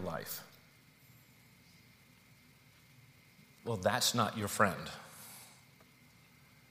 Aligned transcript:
life. 0.00 0.42
Well, 3.64 3.76
that's 3.76 4.14
not 4.14 4.38
your 4.38 4.48
friend. 4.48 4.80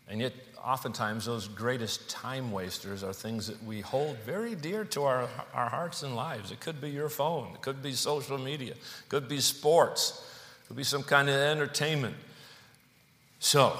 And 0.09 0.21
yet, 0.21 0.33
oftentimes, 0.63 1.25
those 1.25 1.47
greatest 1.47 2.09
time 2.09 2.51
wasters 2.51 3.03
are 3.03 3.13
things 3.13 3.47
that 3.47 3.61
we 3.63 3.81
hold 3.81 4.17
very 4.25 4.55
dear 4.55 4.83
to 4.85 5.03
our, 5.03 5.29
our 5.53 5.69
hearts 5.69 6.01
and 6.01 6.15
lives. 6.15 6.51
It 6.51 6.59
could 6.59 6.81
be 6.81 6.89
your 6.89 7.09
phone, 7.09 7.53
it 7.53 7.61
could 7.61 7.83
be 7.83 7.93
social 7.93 8.37
media, 8.37 8.71
it 8.71 9.09
could 9.09 9.27
be 9.27 9.39
sports, 9.39 10.25
it 10.63 10.67
could 10.69 10.77
be 10.77 10.83
some 10.83 11.03
kind 11.03 11.29
of 11.29 11.35
entertainment. 11.35 12.15
So, 13.39 13.77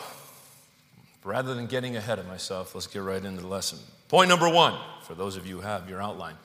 rather 1.23 1.55
than 1.55 1.65
getting 1.65 1.95
ahead 1.95 2.19
of 2.19 2.27
myself, 2.27 2.75
let's 2.75 2.87
get 2.87 3.01
right 3.01 3.23
into 3.23 3.41
the 3.41 3.47
lesson. 3.47 3.79
Point 4.09 4.29
number 4.29 4.47
one, 4.49 4.75
for 5.03 5.15
those 5.15 5.37
of 5.37 5.47
you 5.47 5.55
who 5.55 5.61
have 5.61 5.89
your 5.89 6.01
outline 6.01 6.35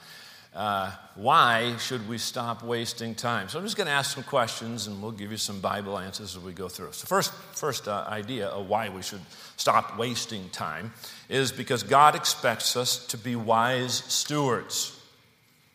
uh, 0.54 0.92
why 1.14 1.76
should 1.78 2.06
we 2.08 2.18
stop 2.18 2.62
wasting 2.62 3.14
time? 3.14 3.48
So 3.48 3.58
I'm 3.58 3.64
just 3.64 3.76
going 3.76 3.86
to 3.86 3.92
ask 3.92 4.14
some 4.14 4.24
questions 4.24 4.86
and 4.86 5.00
we'll 5.00 5.12
give 5.12 5.30
you 5.30 5.38
some 5.38 5.60
Bible 5.60 5.98
answers 5.98 6.36
as 6.36 6.42
we 6.42 6.52
go 6.52 6.68
through. 6.68 6.92
So, 6.92 7.06
first, 7.06 7.32
first 7.32 7.88
uh, 7.88 8.04
idea 8.06 8.48
of 8.48 8.68
why 8.68 8.90
we 8.90 9.02
should 9.02 9.20
stop 9.56 9.98
wasting 9.98 10.50
time 10.50 10.92
is 11.28 11.52
because 11.52 11.82
God 11.82 12.14
expects 12.14 12.76
us 12.76 13.06
to 13.06 13.16
be 13.16 13.34
wise 13.34 13.94
stewards. 13.94 14.98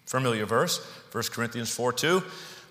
Familiar 0.05 0.45
verse, 0.45 0.79
1 1.11 1.23
Corinthians 1.31 1.73
4 1.73 1.93
2. 1.93 2.23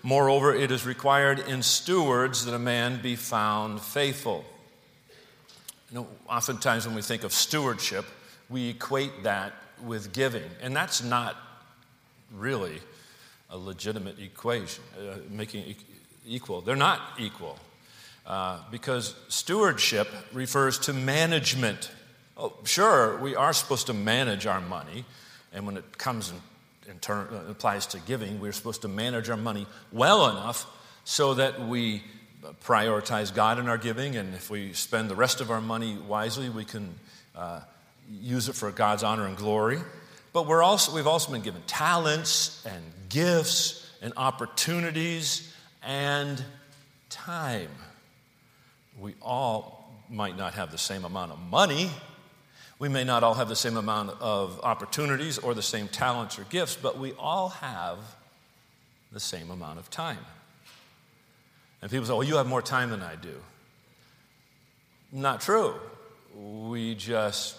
Moreover, 0.03 0.55
it 0.55 0.71
is 0.71 0.85
required 0.85 1.39
in 1.39 1.61
stewards 1.61 2.45
that 2.45 2.53
a 2.53 2.59
man 2.59 3.01
be 3.01 3.17
found 3.17 3.81
faithful. 3.81 4.45
You 5.91 5.99
know, 5.99 6.07
oftentimes 6.29 6.85
when 6.85 6.95
we 6.95 7.01
think 7.01 7.23
of 7.23 7.33
stewardship, 7.33 8.05
we 8.49 8.69
equate 8.69 9.23
that 9.23 9.53
with 9.83 10.13
giving, 10.13 10.49
and 10.61 10.75
that's 10.75 11.03
not 11.03 11.35
really 12.31 12.79
a 13.49 13.57
legitimate 13.57 14.19
equation, 14.19 14.83
uh, 14.99 15.17
making 15.29 15.63
e- 15.63 15.77
equal. 16.25 16.61
They're 16.61 16.75
not 16.75 17.01
equal 17.17 17.57
uh, 18.25 18.59
because 18.71 19.15
stewardship 19.29 20.07
refers 20.33 20.79
to 20.79 20.93
management. 20.93 21.91
Oh, 22.35 22.53
sure, 22.65 23.17
we 23.17 23.35
are 23.35 23.53
supposed 23.53 23.87
to 23.87 23.93
manage 23.93 24.45
our 24.45 24.61
money, 24.61 25.05
and 25.53 25.65
when 25.65 25.77
it 25.77 25.97
comes 25.97 26.31
in, 26.31 26.91
in 26.91 26.99
turn, 26.99 27.27
uh, 27.31 27.49
applies 27.49 27.87
to 27.87 27.99
giving, 27.99 28.39
we're 28.39 28.51
supposed 28.51 28.81
to 28.81 28.87
manage 28.87 29.29
our 29.29 29.37
money 29.37 29.65
well 29.91 30.29
enough 30.29 30.65
so 31.05 31.33
that 31.35 31.67
we 31.67 32.03
prioritize 32.63 33.33
God 33.33 33.59
in 33.59 33.69
our 33.69 33.77
giving, 33.77 34.17
and 34.17 34.35
if 34.35 34.49
we 34.49 34.73
spend 34.73 35.09
the 35.09 35.15
rest 35.15 35.41
of 35.41 35.49
our 35.49 35.61
money 35.61 35.97
wisely, 35.97 36.49
we 36.49 36.65
can 36.65 36.93
uh, 37.35 37.61
use 38.09 38.49
it 38.49 38.55
for 38.55 38.71
God's 38.71 39.03
honor 39.03 39.25
and 39.25 39.37
glory. 39.37 39.79
But 40.37 40.45
we're 40.45 40.61
also, 40.61 40.93
we've 40.93 41.07
also 41.07 41.31
been 41.31 41.41
given 41.41 41.63
talents 41.65 42.63
and 42.63 42.83
gifts 43.09 43.89
and 44.03 44.13
opportunities 44.17 45.51
and 45.81 46.43
time. 47.09 47.71
We 48.99 49.15
all 49.19 49.91
might 50.11 50.37
not 50.37 50.53
have 50.53 50.69
the 50.69 50.77
same 50.77 51.05
amount 51.05 51.31
of 51.31 51.39
money. 51.39 51.89
We 52.77 52.87
may 52.87 53.03
not 53.03 53.23
all 53.23 53.33
have 53.33 53.49
the 53.49 53.55
same 53.55 53.77
amount 53.77 54.11
of 54.21 54.59
opportunities 54.61 55.39
or 55.39 55.55
the 55.55 55.63
same 55.63 55.87
talents 55.87 56.37
or 56.37 56.43
gifts, 56.43 56.75
but 56.79 56.99
we 56.99 57.13
all 57.13 57.49
have 57.49 57.97
the 59.11 59.19
same 59.19 59.49
amount 59.49 59.79
of 59.79 59.89
time. 59.89 60.23
And 61.81 61.89
people 61.89 62.05
say, 62.05 62.13
well, 62.13 62.21
you 62.21 62.35
have 62.35 62.45
more 62.45 62.61
time 62.61 62.91
than 62.91 63.01
I 63.01 63.15
do. 63.15 63.41
Not 65.11 65.41
true. 65.41 65.73
We 66.35 66.93
just 66.93 67.55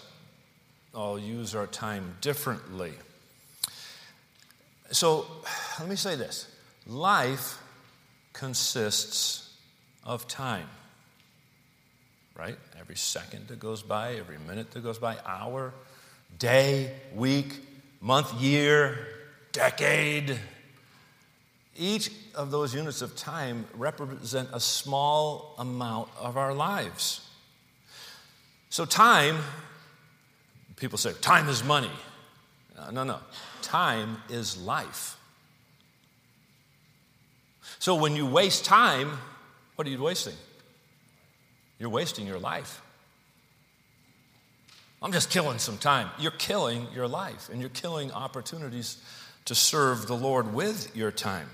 all 0.99 1.17
use 1.17 1.55
our 1.55 1.65
time 1.65 2.15
differently. 2.19 2.91
So 4.91 5.25
let 5.79 5.87
me 5.87 5.95
say 5.95 6.15
this 6.15 6.47
life 6.85 7.57
consists 8.33 9.53
of 10.03 10.27
time, 10.27 10.67
right? 12.35 12.57
Every 12.79 12.97
second 12.97 13.47
that 13.47 13.59
goes 13.59 13.81
by, 13.81 14.15
every 14.15 14.37
minute 14.39 14.71
that 14.71 14.83
goes 14.83 14.99
by, 14.99 15.17
hour, 15.25 15.73
day, 16.37 16.93
week, 17.15 17.55
month, 18.01 18.33
year, 18.41 18.97
decade. 19.51 20.37
Each 21.77 22.11
of 22.35 22.51
those 22.51 22.75
units 22.75 23.01
of 23.01 23.15
time 23.15 23.65
represent 23.73 24.49
a 24.51 24.59
small 24.59 25.55
amount 25.57 26.09
of 26.19 26.35
our 26.35 26.53
lives. 26.53 27.25
So, 28.69 28.85
time 28.85 29.37
People 30.79 30.97
say, 30.97 31.13
time 31.21 31.49
is 31.49 31.63
money. 31.63 31.91
Uh, 32.77 32.91
no, 32.91 33.03
no. 33.03 33.19
Time 33.61 34.17
is 34.29 34.57
life. 34.61 35.17
So 37.79 37.95
when 37.95 38.15
you 38.15 38.25
waste 38.25 38.65
time, 38.65 39.17
what 39.75 39.87
are 39.87 39.89
you 39.89 40.01
wasting? 40.01 40.35
You're 41.79 41.89
wasting 41.89 42.27
your 42.27 42.39
life. 42.39 42.81
I'm 45.01 45.13
just 45.13 45.29
killing 45.29 45.59
some 45.59 45.77
time. 45.77 46.09
You're 46.19 46.31
killing 46.31 46.87
your 46.93 47.07
life, 47.07 47.49
and 47.49 47.61
you're 47.61 47.69
killing 47.69 48.11
opportunities 48.11 48.97
to 49.45 49.55
serve 49.55 50.07
the 50.07 50.15
Lord 50.15 50.53
with 50.53 50.95
your 50.95 51.11
time. 51.11 51.47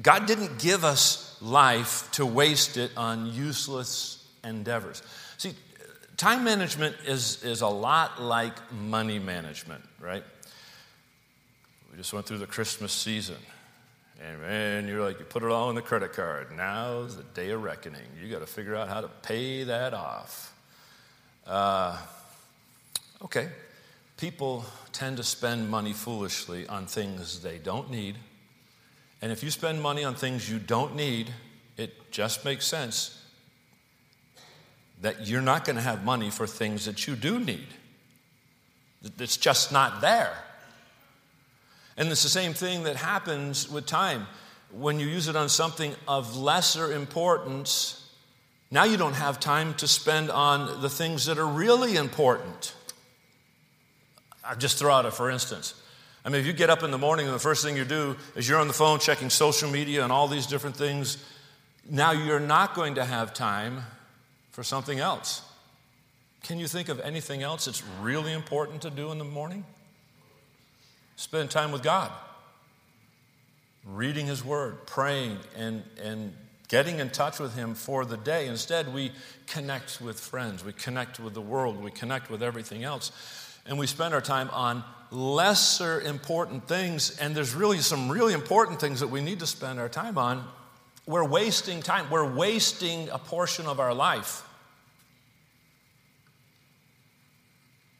God 0.00 0.24
didn't 0.24 0.58
give 0.58 0.84
us 0.84 1.36
life 1.42 2.10
to 2.12 2.24
waste 2.24 2.78
it 2.78 2.90
on 2.96 3.32
useless 3.34 4.26
endeavors. 4.42 5.02
See, 5.36 5.52
time 6.22 6.44
management 6.44 6.94
is, 7.04 7.42
is 7.42 7.62
a 7.62 7.66
lot 7.66 8.22
like 8.22 8.54
money 8.72 9.18
management, 9.18 9.82
right? 9.98 10.22
We 11.90 11.96
just 11.96 12.12
went 12.12 12.26
through 12.26 12.38
the 12.38 12.46
Christmas 12.46 12.92
season. 12.92 13.38
And 14.24 14.40
man, 14.40 14.86
you're 14.86 15.02
like, 15.02 15.18
you 15.18 15.24
put 15.24 15.42
it 15.42 15.50
all 15.50 15.68
on 15.68 15.74
the 15.74 15.82
credit 15.82 16.12
card. 16.12 16.56
Now's 16.56 17.16
the 17.16 17.24
day 17.24 17.50
of 17.50 17.64
reckoning. 17.64 18.06
You 18.22 18.30
got 18.30 18.38
to 18.38 18.46
figure 18.46 18.76
out 18.76 18.88
how 18.88 19.00
to 19.00 19.08
pay 19.08 19.64
that 19.64 19.94
off. 19.94 20.54
Uh, 21.44 21.98
okay. 23.24 23.48
People 24.16 24.64
tend 24.92 25.16
to 25.16 25.24
spend 25.24 25.68
money 25.68 25.92
foolishly 25.92 26.68
on 26.68 26.86
things 26.86 27.40
they 27.40 27.58
don't 27.58 27.90
need. 27.90 28.14
And 29.20 29.32
if 29.32 29.42
you 29.42 29.50
spend 29.50 29.82
money 29.82 30.04
on 30.04 30.14
things 30.14 30.48
you 30.48 30.60
don't 30.60 30.94
need, 30.94 31.32
it 31.76 32.12
just 32.12 32.44
makes 32.44 32.64
sense 32.64 33.21
that 35.02 35.26
you're 35.26 35.42
not 35.42 35.64
going 35.64 35.76
to 35.76 35.82
have 35.82 36.04
money 36.04 36.30
for 36.30 36.46
things 36.46 36.86
that 36.86 37.06
you 37.06 37.14
do 37.14 37.38
need. 37.38 37.66
It's 39.18 39.36
just 39.36 39.72
not 39.72 40.00
there. 40.00 40.32
And 41.96 42.08
it's 42.08 42.22
the 42.22 42.28
same 42.28 42.54
thing 42.54 42.84
that 42.84 42.96
happens 42.96 43.70
with 43.70 43.84
time. 43.84 44.26
When 44.70 44.98
you 44.98 45.06
use 45.06 45.28
it 45.28 45.36
on 45.36 45.48
something 45.48 45.94
of 46.08 46.36
lesser 46.36 46.92
importance, 46.92 48.08
now 48.70 48.84
you 48.84 48.96
don't 48.96 49.14
have 49.14 49.38
time 49.38 49.74
to 49.74 49.88
spend 49.88 50.30
on 50.30 50.80
the 50.80 50.88
things 50.88 51.26
that 51.26 51.36
are 51.36 51.46
really 51.46 51.96
important. 51.96 52.74
I'll 54.44 54.56
just 54.56 54.78
throw 54.78 54.92
out 54.92 55.04
a 55.04 55.10
for 55.10 55.30
instance. 55.30 55.74
I 56.24 56.28
mean, 56.28 56.40
if 56.40 56.46
you 56.46 56.52
get 56.52 56.70
up 56.70 56.84
in 56.84 56.92
the 56.92 56.98
morning 56.98 57.26
and 57.26 57.34
the 57.34 57.40
first 57.40 57.64
thing 57.64 57.76
you 57.76 57.84
do 57.84 58.16
is 58.36 58.48
you're 58.48 58.58
on 58.58 58.68
the 58.68 58.72
phone 58.72 59.00
checking 59.00 59.28
social 59.28 59.68
media 59.68 60.04
and 60.04 60.12
all 60.12 60.28
these 60.28 60.46
different 60.46 60.76
things, 60.76 61.22
now 61.90 62.12
you're 62.12 62.40
not 62.40 62.74
going 62.74 62.94
to 62.94 63.04
have 63.04 63.34
time 63.34 63.82
for 64.52 64.62
something 64.62 65.00
else. 65.00 65.42
Can 66.44 66.58
you 66.58 66.68
think 66.68 66.88
of 66.88 67.00
anything 67.00 67.42
else 67.42 67.64
that's 67.64 67.82
really 68.00 68.32
important 68.32 68.82
to 68.82 68.90
do 68.90 69.10
in 69.10 69.18
the 69.18 69.24
morning? 69.24 69.64
Spend 71.16 71.50
time 71.50 71.72
with 71.72 71.82
God, 71.82 72.10
reading 73.84 74.26
His 74.26 74.44
Word, 74.44 74.86
praying, 74.86 75.38
and, 75.56 75.82
and 76.02 76.34
getting 76.68 76.98
in 76.98 77.10
touch 77.10 77.38
with 77.38 77.54
Him 77.54 77.74
for 77.74 78.04
the 78.04 78.16
day. 78.16 78.48
Instead, 78.48 78.92
we 78.92 79.12
connect 79.46 80.00
with 80.00 80.18
friends, 80.18 80.64
we 80.64 80.72
connect 80.72 81.20
with 81.20 81.34
the 81.34 81.40
world, 81.40 81.82
we 81.82 81.90
connect 81.90 82.28
with 82.30 82.42
everything 82.42 82.82
else, 82.82 83.12
and 83.66 83.78
we 83.78 83.86
spend 83.86 84.14
our 84.14 84.20
time 84.20 84.50
on 84.50 84.82
lesser 85.10 86.00
important 86.00 86.66
things. 86.66 87.16
And 87.18 87.34
there's 87.34 87.54
really 87.54 87.78
some 87.78 88.10
really 88.10 88.32
important 88.32 88.80
things 88.80 89.00
that 89.00 89.08
we 89.08 89.20
need 89.20 89.38
to 89.40 89.46
spend 89.46 89.78
our 89.78 89.88
time 89.88 90.18
on 90.18 90.44
we're 91.06 91.24
wasting 91.24 91.82
time. 91.82 92.10
We're 92.10 92.30
wasting 92.30 93.08
a 93.10 93.18
portion 93.18 93.66
of 93.66 93.80
our 93.80 93.94
life. 93.94 94.42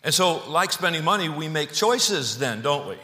And 0.05 0.13
so, 0.13 0.49
like 0.49 0.73
spending 0.73 1.05
money, 1.05 1.29
we 1.29 1.49
make 1.49 1.73
choices 1.73 2.39
then, 2.39 2.61
don't 2.61 2.89
we, 2.89 2.97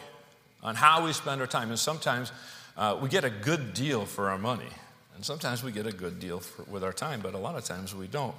on 0.61 0.75
how 0.75 1.05
we 1.05 1.13
spend 1.13 1.39
our 1.39 1.47
time. 1.47 1.69
And 1.69 1.79
sometimes 1.79 2.31
uh, 2.77 2.97
we 3.01 3.09
get 3.09 3.23
a 3.23 3.29
good 3.29 3.73
deal 3.73 4.05
for 4.05 4.29
our 4.29 4.37
money. 4.37 4.67
And 5.15 5.25
sometimes 5.25 5.63
we 5.63 5.71
get 5.71 5.85
a 5.85 5.91
good 5.91 6.19
deal 6.19 6.39
for, 6.39 6.63
with 6.63 6.83
our 6.83 6.93
time, 6.93 7.21
but 7.21 7.33
a 7.33 7.37
lot 7.37 7.55
of 7.55 7.63
times 7.63 7.95
we 7.95 8.07
don't. 8.07 8.35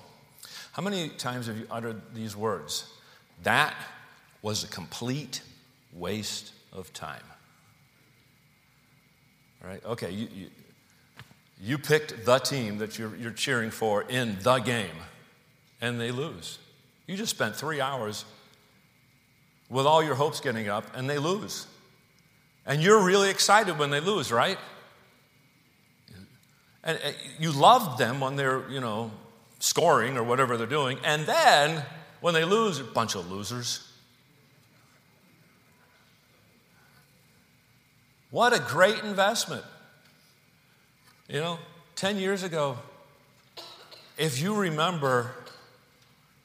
How 0.73 0.83
many 0.83 1.09
times 1.09 1.47
have 1.47 1.57
you 1.57 1.67
uttered 1.71 2.01
these 2.15 2.37
words? 2.37 2.91
That 3.43 3.75
was 4.43 4.65
a 4.65 4.69
complete 4.69 5.43
waste 5.93 6.53
of 6.73 6.93
time. 6.93 7.23
All 9.63 9.71
right? 9.71 9.85
Okay, 9.85 10.11
you, 10.11 10.29
you, 10.35 10.47
you 11.63 11.79
picked 11.79 12.25
the 12.25 12.39
team 12.39 12.79
that 12.79 12.99
you're, 12.99 13.15
you're 13.17 13.33
cheering 13.33 13.71
for 13.71 14.03
in 14.03 14.39
the 14.43 14.59
game, 14.59 14.97
and 15.81 16.01
they 16.01 16.11
lose. 16.11 16.59
You 17.07 17.17
just 17.17 17.31
spent 17.31 17.55
three 17.55 17.81
hours 17.81 18.25
with 19.69 19.87
all 19.87 20.03
your 20.03 20.15
hopes 20.15 20.41
getting 20.41 20.69
up, 20.69 20.97
and 20.97 21.09
they 21.09 21.19
lose. 21.19 21.67
And 22.67 22.83
you're 22.83 23.03
really 23.03 23.31
excited 23.31 23.79
when 23.79 23.91
they 23.91 24.01
lose, 24.01 24.33
right? 24.33 24.59
And 26.83 26.99
you 27.39 27.53
loved 27.53 27.99
them 27.99 28.21
when 28.21 28.37
they're, 28.37 28.69
you 28.71 28.81
know, 28.81 29.11
scoring 29.59 30.17
or 30.17 30.23
whatever 30.23 30.57
they're 30.57 30.67
doing. 30.67 30.99
And 31.05 31.27
then 31.27 31.83
when 32.21 32.33
they 32.33 32.45
lose, 32.45 32.81
a 32.81 32.85
bunch 32.85 33.15
of 33.15 33.31
losers. 33.31 33.87
What 38.31 38.53
a 38.53 38.61
great 38.61 38.99
investment. 39.01 39.65
You 41.31 41.39
know, 41.39 41.59
10 41.95 42.19
years 42.19 42.43
ago, 42.43 42.77
if 44.19 44.43
you 44.43 44.53
remember 44.53 45.31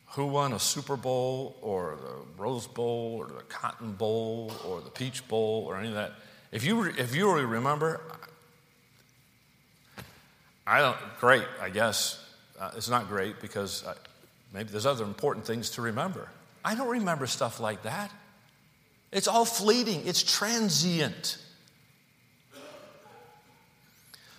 who 0.09 0.27
won 0.27 0.53
a 0.53 0.59
Super 0.59 0.95
Bowl 0.95 1.55
or 1.63 1.97
the 1.99 2.39
Rose 2.39 2.67
Bowl 2.67 3.15
or 3.17 3.25
the 3.25 3.41
Cotton 3.49 3.93
Bowl 3.93 4.51
or 4.63 4.81
the 4.81 4.91
Peach 4.91 5.27
Bowl 5.27 5.65
or 5.67 5.79
any 5.79 5.87
of 5.87 5.95
that, 5.95 6.11
if 6.51 6.63
you, 6.63 6.83
if 6.83 7.15
you 7.15 7.33
really 7.33 7.45
remember, 7.45 7.99
I 10.67 10.81
don't, 10.81 10.97
great, 11.19 11.45
I 11.59 11.71
guess. 11.71 12.23
Uh, 12.59 12.69
it's 12.77 12.87
not 12.87 13.07
great 13.07 13.41
because 13.41 13.83
I, 13.87 13.95
maybe 14.53 14.69
there's 14.69 14.85
other 14.85 15.03
important 15.03 15.47
things 15.47 15.71
to 15.71 15.81
remember. 15.81 16.29
I 16.63 16.75
don't 16.75 16.89
remember 16.89 17.25
stuff 17.25 17.59
like 17.59 17.81
that. 17.83 18.11
It's 19.11 19.27
all 19.27 19.45
fleeting, 19.45 20.03
it's 20.05 20.21
transient. 20.21 21.39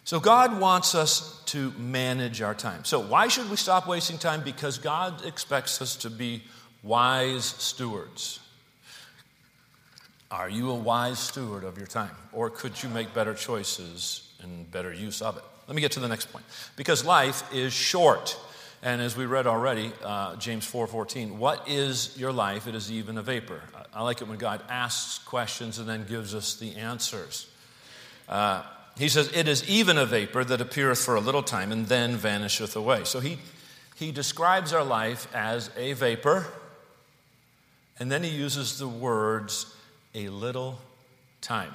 So, 0.07 0.21
God 0.21 0.61
wants 0.61 0.95
us 0.95 1.43
to 1.47 1.73
manage 1.73 2.41
our 2.41 2.55
time. 2.55 2.85
So, 2.85 3.01
why 3.01 3.27
should 3.27 3.51
we 3.51 3.57
stop 3.57 3.89
wasting 3.89 4.19
time? 4.19 4.41
Because 4.41 4.79
God 4.79 5.27
expects 5.27 5.83
us 5.83 5.97
to 5.97 6.11
be 6.11 6.45
wise 6.85 7.45
stewards. 7.45 8.39
Are 10.31 10.49
you 10.49 10.71
a 10.71 10.77
wise 10.77 11.19
steward 11.19 11.65
of 11.65 11.77
your 11.77 11.89
time? 11.89 12.15
Or 12.33 12.51
could 12.51 12.81
you 12.81 12.89
make 12.89 13.15
better 13.15 13.35
choices 13.35 14.33
and 14.41 14.71
better 14.71 14.93
use 14.93 15.23
of 15.23 15.39
it? 15.39 15.45
Let 15.67 15.75
me 15.75 15.83
get 15.83 15.91
to 15.93 16.01
the 16.01 16.07
next 16.07 16.33
point. 16.33 16.45
Because 16.77 17.05
life 17.05 17.43
is 17.53 17.73
short. 17.73 18.39
And 18.85 19.03
as 19.03 19.17
we 19.17 19.27
read 19.27 19.49
already, 19.49 19.91
uh, 20.05 20.37
James 20.37 20.65
4:14, 20.65 21.41
what 21.41 21.69
is 21.69 22.17
your 22.17 22.31
life? 22.31 22.69
It 22.69 22.77
is 22.77 22.93
even 22.93 23.19
a 23.19 23.23
vapor. 23.23 23.61
I 23.93 24.05
like 24.05 24.21
it 24.21 24.29
when 24.29 24.39
God 24.39 24.63
asks 24.69 25.19
questions 25.19 25.81
and 25.81 25.89
then 25.89 26.07
gives 26.07 26.33
us 26.33 26.55
the 26.55 26.77
answers. 26.77 27.49
Uh, 28.29 28.63
he 28.99 29.09
says, 29.09 29.31
It 29.35 29.47
is 29.47 29.69
even 29.69 29.99
a 29.99 30.07
vapor 30.07 30.45
that 30.45 30.61
appeareth 30.61 30.99
for 30.99 31.15
a 31.15 31.21
little 31.21 31.43
time 31.43 31.71
and 31.71 31.87
then 31.87 32.17
vanisheth 32.17 32.77
away. 32.77 33.05
So 33.05 33.21
he, 33.21 33.39
he 33.95 34.11
describes 34.11 34.73
our 34.73 34.85
life 34.85 35.29
as 35.35 35.71
a 35.77 35.93
vapor, 35.93 36.47
and 37.99 38.11
then 38.11 38.23
he 38.23 38.31
uses 38.31 38.79
the 38.79 38.89
words 38.89 39.75
a 40.15 40.29
little 40.29 40.79
time. 41.41 41.75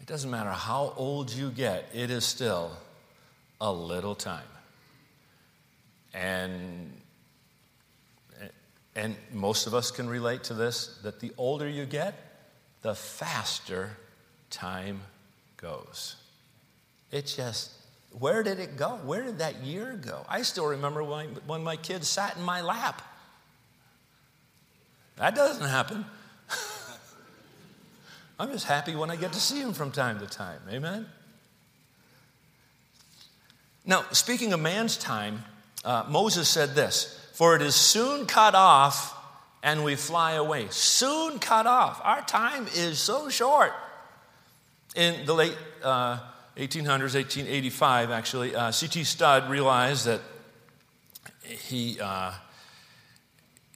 It 0.00 0.06
doesn't 0.06 0.30
matter 0.30 0.50
how 0.50 0.92
old 0.96 1.32
you 1.32 1.50
get, 1.50 1.88
it 1.92 2.10
is 2.10 2.24
still 2.24 2.70
a 3.60 3.72
little 3.72 4.14
time. 4.14 4.42
And, 6.12 6.92
and 8.94 9.16
most 9.32 9.66
of 9.66 9.74
us 9.74 9.90
can 9.90 10.08
relate 10.08 10.44
to 10.44 10.54
this 10.54 10.98
that 11.02 11.18
the 11.18 11.32
older 11.36 11.68
you 11.68 11.84
get, 11.84 12.14
the 12.82 12.94
faster 12.94 13.96
time 14.54 15.00
goes. 15.56 16.16
It 17.10 17.26
just, 17.26 17.72
where 18.18 18.42
did 18.42 18.58
it 18.60 18.76
go? 18.76 18.98
Where 19.04 19.22
did 19.22 19.38
that 19.38 19.62
year 19.62 19.98
go? 20.00 20.24
I 20.28 20.42
still 20.42 20.66
remember 20.66 21.02
when, 21.02 21.28
when 21.46 21.62
my 21.62 21.76
kids 21.76 22.08
sat 22.08 22.36
in 22.36 22.42
my 22.42 22.60
lap. 22.60 23.02
That 25.16 25.34
doesn't 25.34 25.68
happen. 25.68 26.04
I'm 28.38 28.50
just 28.50 28.66
happy 28.66 28.96
when 28.96 29.10
I 29.10 29.16
get 29.16 29.32
to 29.32 29.40
see 29.40 29.60
them 29.62 29.72
from 29.72 29.90
time 29.90 30.18
to 30.20 30.26
time. 30.26 30.60
Amen? 30.70 31.06
Now, 33.86 34.04
speaking 34.12 34.52
of 34.52 34.60
man's 34.60 34.96
time, 34.96 35.44
uh, 35.84 36.04
Moses 36.08 36.48
said 36.48 36.74
this 36.74 37.30
For 37.34 37.54
it 37.54 37.62
is 37.62 37.74
soon 37.74 38.26
cut 38.26 38.54
off 38.54 39.14
and 39.62 39.84
we 39.84 39.94
fly 39.94 40.32
away. 40.32 40.66
Soon 40.70 41.38
cut 41.38 41.66
off. 41.66 42.00
Our 42.02 42.22
time 42.22 42.66
is 42.74 42.98
so 42.98 43.28
short. 43.28 43.72
In 44.94 45.26
the 45.26 45.34
late 45.34 45.56
uh, 45.82 46.20
1800s, 46.56 47.14
1885, 47.16 48.12
actually, 48.12 48.54
uh, 48.54 48.70
C.T. 48.70 49.02
Studd 49.02 49.50
realized 49.50 50.06
that 50.06 50.20
he, 51.42 51.98
uh, 52.00 52.30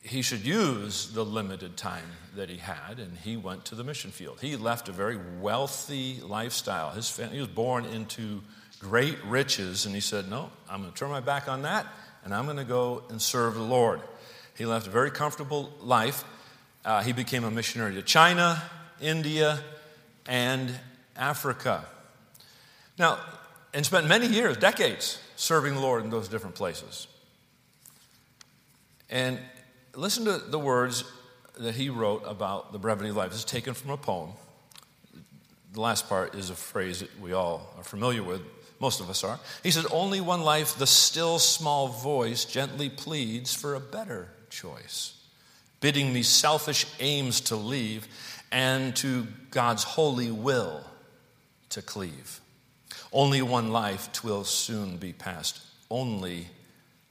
he 0.01 0.23
should 0.23 0.47
use 0.47 1.13
the 1.13 1.25
limited 1.25 1.77
time 1.77 2.05
that 2.37 2.49
he 2.49 2.59
had, 2.59 3.01
and 3.01 3.19
he 3.19 3.37
went 3.37 3.65
to 3.65 3.75
the 3.75 3.83
mission 3.83 4.13
field. 4.13 4.39
He 4.41 4.55
left 4.55 4.89
a 4.89 4.93
very 4.93 5.19
wealthy 5.41 6.21
lifestyle. 6.23 6.91
His 6.91 7.11
family, 7.11 7.35
he 7.35 7.41
was 7.41 7.49
born 7.49 7.85
into 7.85 8.41
great 8.79 9.19
riches, 9.25 9.87
and 9.87 9.97
he 9.97 10.01
said, 10.01 10.31
No, 10.31 10.53
I'm 10.71 10.83
going 10.83 10.93
to 10.93 10.97
turn 10.97 11.11
my 11.11 11.19
back 11.19 11.49
on 11.49 11.63
that, 11.63 11.85
and 12.25 12.33
I'm 12.33 12.45
going 12.45 12.59
to 12.59 12.65
go 12.65 13.03
and 13.11 13.21
serve 13.21 13.55
the 13.55 13.63
Lord. 13.63 14.01
He 14.57 14.67
left 14.67 14.87
a 14.87 14.91
very 14.91 15.11
comfortable 15.11 15.73
life. 15.81 16.23
Uh, 16.85 17.03
he 17.03 17.13
became 17.13 17.43
a 17.43 17.51
missionary 17.51 17.95
to 17.95 18.03
China, 18.03 18.63
India, 19.01 19.59
and 20.27 20.73
Africa. 21.19 21.85
Now, 22.99 23.19
and 23.75 23.85
spent 23.85 24.07
many 24.07 24.27
years, 24.27 24.57
decades, 24.57 25.21
serving 25.37 25.75
the 25.75 25.81
Lord 25.81 26.03
in 26.05 26.11
those 26.11 26.29
different 26.29 26.55
places. 26.55 27.07
And 29.11 29.39
listen 29.95 30.25
to 30.25 30.39
the 30.39 30.59
words 30.59 31.05
that 31.59 31.75
he 31.75 31.91
wrote 31.91 32.23
about 32.27 32.73
the 32.73 32.79
brevity 32.79 33.11
of 33.11 33.17
life. 33.17 33.31
This 33.31 33.41
is 33.41 33.45
taken 33.45 33.75
from 33.75 33.91
a 33.91 33.97
poem. 33.97 34.31
The 35.73 35.81
last 35.81 36.09
part 36.09 36.35
is 36.35 36.51
a 36.51 36.55
phrase 36.55 37.01
that 37.01 37.21
we 37.21 37.33
all 37.33 37.75
are 37.77 37.85
familiar 37.85 38.23
with, 38.23 38.41
most 38.81 39.01
of 39.01 39.11
us 39.11 39.25
are. 39.25 39.39
He 39.63 39.71
says, 39.71 39.87
Only 39.87 40.21
one 40.21 40.43
life, 40.43 40.79
the 40.79 40.87
still 40.87 41.39
small 41.39 41.89
voice 41.89 42.45
gently 42.45 42.89
pleads 42.89 43.55
for 43.55 43.75
a 43.75 43.81
better 43.81 44.29
choice, 44.51 45.15
bidding 45.81 46.13
me 46.13 46.23
selfish 46.23 46.87
aims 47.01 47.41
to 47.43 47.57
leave 47.57 48.09
and 48.51 48.97
to 48.97 49.27
God's 49.51 49.85
holy 49.85 50.31
will 50.31 50.85
to 51.71 51.83
cleave. 51.83 52.41
Only 53.13 53.43
one 53.43 53.71
life, 53.71 54.13
twill 54.13 54.45
soon 54.45 54.97
be 54.97 55.13
past. 55.13 55.61
Only 55.91 56.49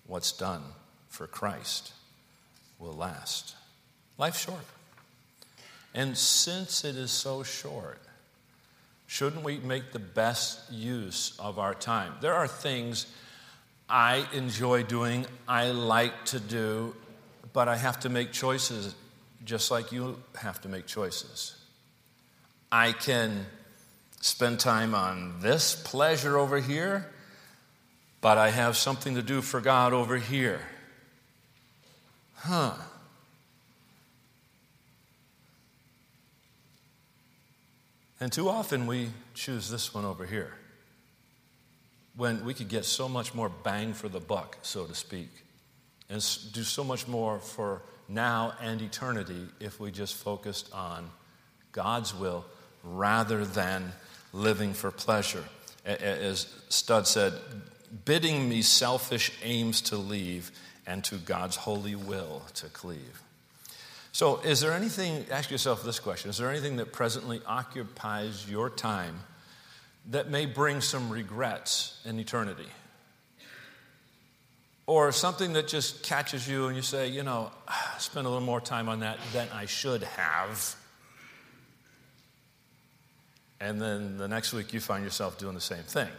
what's 0.06 0.31
done 0.31 0.63
for 1.09 1.27
Christ 1.27 1.94
will 2.80 2.94
last. 2.94 3.56
Life's 4.18 4.39
short. 4.39 4.65
And 5.94 6.18
since 6.18 6.83
it 6.83 6.95
is 6.95 7.12
so 7.12 7.44
short, 7.44 8.00
shouldn't 9.07 9.44
we 9.44 9.57
make 9.57 9.92
the 9.92 10.00
best 10.00 10.71
use 10.71 11.36
of 11.39 11.59
our 11.59 11.73
time? 11.73 12.14
There 12.21 12.33
are 12.33 12.47
things 12.47 13.07
I 13.90 14.28
enjoy 14.33 14.83
doing, 14.83 15.26
I 15.47 15.71
like 15.71 16.26
to 16.26 16.40
do, 16.40 16.95
but 17.54 17.68
I 17.68 17.78
have 17.78 18.02
to 18.02 18.09
make 18.09 18.31
choices 18.31 18.94
just 19.45 19.71
like 19.71 19.92
you 19.92 20.21
have 20.35 20.61
to 20.61 20.69
make 20.69 20.85
choices. 20.87 21.56
I 22.71 22.92
can 22.92 23.45
spend 24.21 24.59
time 24.59 24.95
on 24.95 25.40
this 25.42 25.76
pleasure 25.76 26.38
over 26.38 26.59
here, 26.59 27.09
but 28.21 28.38
I 28.38 28.50
have 28.50 28.76
something 28.76 29.16
to 29.16 29.21
do 29.21 29.42
for 29.42 29.62
God 29.62 29.94
over 29.94 30.18
here. 30.18 30.62
Huh. 32.36 32.74
And 38.19 38.31
too 38.31 38.50
often 38.50 38.88
we 38.88 39.09
choose 39.33 39.69
this 39.69 39.94
one 39.94 40.06
over 40.06 40.26
here 40.26 40.54
when 42.16 42.44
we 42.44 42.54
could 42.54 42.68
get 42.68 42.83
so 42.83 43.07
much 43.07 43.36
more 43.36 43.47
bang 43.47 43.94
for 43.94 44.09
the 44.09 44.19
buck, 44.19 44.57
so 44.64 44.86
to 44.86 44.95
speak, 44.95 45.30
and 46.09 46.19
do 46.52 46.64
so 46.64 46.83
much 46.83 47.07
more 47.07 47.40
for 47.40 47.83
now 48.09 48.54
and 48.59 48.81
eternity 48.81 49.47
if 49.59 49.80
we 49.80 49.92
just 49.92 50.16
focused 50.16 50.74
on 50.74 51.09
God's 51.71 52.16
will 52.16 52.44
rather 52.83 53.45
than 53.45 53.92
living 54.37 54.73
for 54.73 54.91
pleasure. 54.91 55.44
As 55.85 56.53
Studd 56.69 57.07
said, 57.07 57.33
bidding 58.06 58.47
me 58.47 58.61
selfish 58.61 59.31
aims 59.44 59.81
to 59.81 59.97
leave 59.97 60.51
and 60.85 61.03
to 61.06 61.15
God's 61.15 61.56
holy 61.56 61.95
will 61.95 62.44
to 62.56 62.67
cleave. 62.67 63.21
So, 64.11 64.37
is 64.37 64.61
there 64.61 64.73
anything, 64.73 65.25
ask 65.29 65.51
yourself 65.51 65.83
this 65.83 65.99
question, 65.99 66.29
is 66.29 66.37
there 66.37 66.49
anything 66.49 66.77
that 66.77 66.91
presently 66.91 67.41
occupies 67.45 68.49
your 68.49 68.69
time 68.69 69.19
that 70.09 70.29
may 70.29 70.45
bring 70.45 70.81
some 70.81 71.09
regrets 71.09 71.99
in 72.06 72.19
eternity? 72.19 72.67
Or 74.87 75.11
something 75.11 75.53
that 75.53 75.67
just 75.67 76.01
catches 76.01 76.47
you 76.47 76.67
and 76.67 76.75
you 76.75 76.81
say, 76.81 77.09
you 77.09 77.21
know, 77.21 77.51
I 77.67 77.99
a 78.25 78.29
little 78.29 78.39
more 78.39 78.61
time 78.61 78.87
on 78.87 79.01
that 79.01 79.19
than 79.33 79.49
I 79.53 79.65
should 79.65 80.03
have. 80.03 80.77
And 83.59 83.81
then 83.81 84.18
the 84.18 84.28
next 84.28 84.54
week 84.54 84.73
you 84.73 84.80
find 84.80 85.04
yourself 85.04 85.37
doing 85.37 85.56
the 85.56 85.61
same 85.61 85.83
thing, 85.83 86.09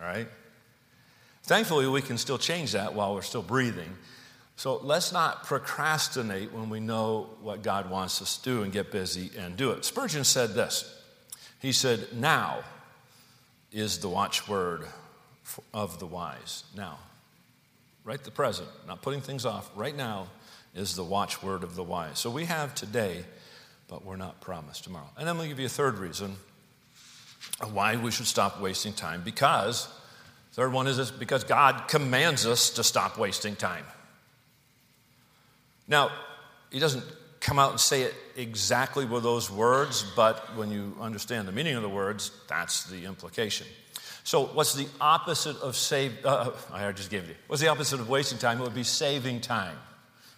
all 0.00 0.06
right? 0.06 0.28
Thankfully, 1.44 1.86
we 1.86 2.02
can 2.02 2.18
still 2.18 2.38
change 2.38 2.72
that 2.72 2.94
while 2.94 3.14
we're 3.14 3.22
still 3.22 3.42
breathing. 3.42 3.90
So 4.56 4.78
let's 4.78 5.12
not 5.12 5.44
procrastinate 5.44 6.52
when 6.52 6.70
we 6.70 6.80
know 6.80 7.28
what 7.42 7.62
God 7.62 7.90
wants 7.90 8.22
us 8.22 8.38
to 8.38 8.44
do 8.44 8.62
and 8.62 8.72
get 8.72 8.90
busy 8.90 9.30
and 9.38 9.56
do 9.56 9.72
it. 9.72 9.84
Spurgeon 9.84 10.24
said 10.24 10.54
this 10.54 11.02
He 11.60 11.72
said, 11.72 12.08
Now 12.14 12.64
is 13.72 13.98
the 13.98 14.08
watchword 14.08 14.86
of 15.72 15.98
the 15.98 16.06
wise. 16.06 16.64
Now, 16.76 16.98
right 18.04 18.22
the 18.22 18.30
present, 18.30 18.68
not 18.86 19.02
putting 19.02 19.20
things 19.20 19.44
off, 19.44 19.70
right 19.74 19.94
now 19.94 20.28
is 20.74 20.96
the 20.96 21.04
watchword 21.04 21.62
of 21.62 21.74
the 21.74 21.82
wise. 21.82 22.18
So 22.18 22.30
we 22.30 22.46
have 22.46 22.74
today, 22.74 23.24
but 23.86 24.04
we're 24.04 24.16
not 24.16 24.40
promised 24.40 24.84
tomorrow. 24.84 25.10
And 25.18 25.28
then 25.28 25.36
we'll 25.36 25.48
give 25.48 25.60
you 25.60 25.66
a 25.66 25.68
third 25.68 25.98
reason 25.98 26.36
why 27.72 27.96
we 27.96 28.10
should 28.10 28.26
stop 28.26 28.60
wasting 28.60 28.92
time. 28.92 29.22
Because, 29.22 29.88
third 30.52 30.72
one 30.72 30.86
is 30.86 30.96
this, 30.96 31.10
because 31.10 31.44
God 31.44 31.88
commands 31.88 32.46
us 32.46 32.70
to 32.70 32.84
stop 32.84 33.18
wasting 33.18 33.56
time. 33.56 33.84
Now, 35.88 36.10
He 36.70 36.78
doesn't 36.78 37.04
come 37.40 37.58
out 37.58 37.70
and 37.70 37.80
say 37.80 38.02
it 38.02 38.14
exactly 38.36 39.04
with 39.04 39.22
those 39.22 39.50
words, 39.50 40.04
but 40.16 40.56
when 40.56 40.70
you 40.70 40.96
understand 41.00 41.46
the 41.46 41.52
meaning 41.52 41.76
of 41.76 41.82
the 41.82 41.88
words, 41.88 42.30
that's 42.48 42.84
the 42.84 43.04
implication. 43.04 43.66
So, 44.24 44.46
what's 44.46 44.72
the 44.74 44.86
opposite 45.00 45.56
of 45.58 45.76
save? 45.76 46.24
Uh, 46.24 46.52
I 46.72 46.90
just 46.92 47.10
gave 47.10 47.28
it. 47.28 47.36
What's 47.46 47.60
the 47.60 47.68
opposite 47.68 48.00
of 48.00 48.08
wasting 48.08 48.38
time? 48.38 48.58
It 48.58 48.62
would 48.62 48.74
be 48.74 48.82
saving 48.82 49.42
time. 49.42 49.76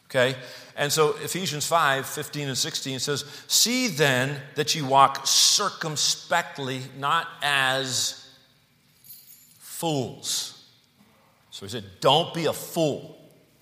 Okay? 0.08 0.36
And 0.76 0.92
so 0.92 1.16
Ephesians 1.22 1.66
5 1.66 2.06
15 2.06 2.48
and 2.48 2.58
16 2.58 2.98
says, 3.00 3.24
See 3.48 3.88
then 3.88 4.40
that 4.54 4.74
you 4.74 4.84
walk 4.84 5.26
circumspectly, 5.26 6.82
not 6.98 7.28
as 7.42 8.28
fools. 9.58 10.64
So 11.50 11.66
he 11.66 11.70
said, 11.70 11.84
Don't 12.00 12.32
be 12.34 12.46
a 12.46 12.52
fool. 12.52 13.18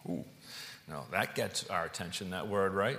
Ooh. 0.08 0.24
Now 0.88 1.04
that 1.12 1.34
gets 1.34 1.68
our 1.68 1.84
attention, 1.84 2.30
that 2.30 2.48
word, 2.48 2.72
right? 2.72 2.98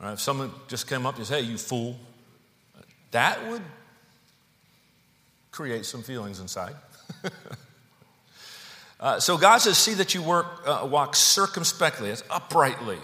right? 0.00 0.12
If 0.12 0.20
someone 0.20 0.50
just 0.68 0.88
came 0.88 1.06
up 1.06 1.16
and 1.16 1.26
said, 1.26 1.44
Hey, 1.44 1.50
you 1.50 1.56
fool, 1.56 1.96
that 3.12 3.48
would 3.48 3.62
create 5.50 5.84
some 5.86 6.02
feelings 6.02 6.40
inside. 6.40 6.74
uh, 9.00 9.18
so 9.18 9.38
God 9.38 9.58
says, 9.58 9.78
see 9.78 9.94
that 9.94 10.14
you 10.14 10.22
work, 10.22 10.62
uh, 10.66 10.86
walk 10.86 11.16
circumspectly, 11.16 12.10
as 12.10 12.22
uprightly, 12.30 12.98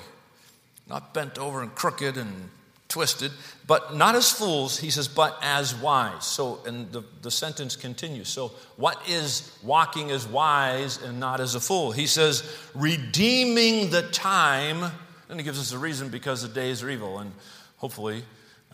not 0.86 1.14
bent 1.14 1.38
over 1.38 1.62
and 1.62 1.74
crooked 1.74 2.18
and 2.18 2.50
twisted, 2.88 3.32
but 3.66 3.96
not 3.96 4.14
as 4.14 4.30
fools, 4.30 4.78
he 4.78 4.90
says, 4.90 5.08
but 5.08 5.38
as 5.42 5.74
wise. 5.74 6.24
So, 6.24 6.60
and 6.66 6.92
the, 6.92 7.02
the 7.22 7.30
sentence 7.30 7.76
continues. 7.76 8.28
So, 8.28 8.52
what 8.76 9.00
is 9.08 9.58
walking 9.62 10.10
as 10.10 10.26
wise 10.26 11.00
and 11.02 11.18
not 11.18 11.40
as 11.40 11.54
a 11.54 11.60
fool? 11.60 11.92
He 11.92 12.06
says, 12.06 12.44
redeeming 12.74 13.90
the 13.90 14.02
time, 14.02 14.92
and 15.28 15.40
he 15.40 15.44
gives 15.44 15.58
us 15.58 15.72
a 15.72 15.78
reason 15.78 16.10
because 16.10 16.42
the 16.42 16.48
days 16.48 16.82
are 16.82 16.90
evil. 16.90 17.18
And 17.18 17.32
hopefully, 17.78 18.22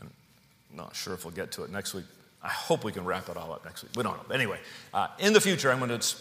I'm 0.01 0.11
not 0.75 0.95
sure 0.95 1.15
if 1.15 1.25
we'll 1.25 1.35
get 1.35 1.53
to 1.53 1.63
it 1.63 1.71
next 1.71 1.95
week, 1.95 2.05
I 2.43 2.49
hope 2.49 2.83
we 2.83 2.91
can 2.91 3.05
wrap 3.05 3.29
it 3.29 3.37
all 3.37 3.53
up 3.53 3.65
next 3.65 3.85
week. 3.85 3.93
We 3.97 4.03
don't 4.03 4.17
know. 4.29 4.35
Anyway, 4.35 4.59
uh, 4.93 5.07
in 5.21 5.33
the 5.33 5.41
future, 5.41 5.71
I'm 5.71 5.79
going 5.79 5.99
to 5.99 6.17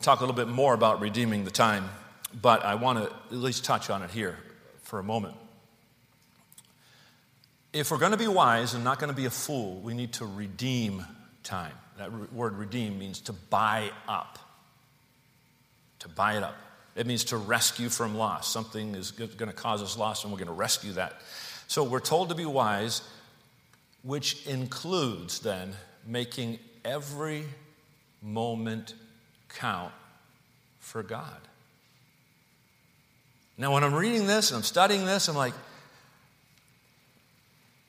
talk 0.00 0.20
a 0.20 0.22
little 0.22 0.34
bit 0.34 0.48
more 0.48 0.74
about 0.74 1.00
redeeming 1.00 1.44
the 1.44 1.50
time, 1.50 1.88
but 2.40 2.64
I 2.64 2.74
want 2.74 2.98
to 2.98 3.04
at 3.04 3.32
least 3.32 3.64
touch 3.64 3.90
on 3.90 4.02
it 4.02 4.10
here 4.10 4.36
for 4.82 4.98
a 4.98 5.02
moment. 5.02 5.34
If 7.72 7.90
we're 7.90 7.98
going 7.98 8.12
to 8.12 8.18
be 8.18 8.28
wise 8.28 8.74
and 8.74 8.82
not 8.82 8.98
going 8.98 9.10
to 9.10 9.16
be 9.16 9.26
a 9.26 9.30
fool, 9.30 9.80
we 9.80 9.94
need 9.94 10.14
to 10.14 10.26
redeem 10.26 11.04
time. 11.42 11.72
That 11.98 12.12
re- 12.12 12.26
word 12.32 12.56
redeem 12.56 12.98
means 12.98 13.20
to 13.22 13.32
buy 13.32 13.90
up. 14.08 14.38
To 16.00 16.08
buy 16.08 16.36
it 16.36 16.42
up. 16.42 16.56
It 16.96 17.06
means 17.06 17.24
to 17.24 17.36
rescue 17.36 17.88
from 17.88 18.16
loss. 18.16 18.50
Something 18.50 18.94
is 18.94 19.10
going 19.10 19.50
to 19.50 19.52
cause 19.52 19.82
us 19.82 19.96
loss, 19.96 20.24
and 20.24 20.32
we're 20.32 20.38
going 20.38 20.48
to 20.48 20.54
rescue 20.54 20.92
that. 20.92 21.20
So 21.66 21.84
we're 21.84 22.00
told 22.00 22.30
to 22.30 22.34
be 22.34 22.46
wise 22.46 23.02
which 24.02 24.46
includes 24.46 25.40
then 25.40 25.74
making 26.06 26.58
every 26.84 27.44
moment 28.22 28.94
count 29.48 29.92
for 30.78 31.02
God. 31.02 31.40
Now, 33.56 33.74
when 33.74 33.82
I'm 33.82 33.94
reading 33.94 34.26
this 34.26 34.50
and 34.50 34.56
I'm 34.56 34.62
studying 34.62 35.04
this, 35.04 35.28
I'm 35.28 35.36
like, 35.36 35.54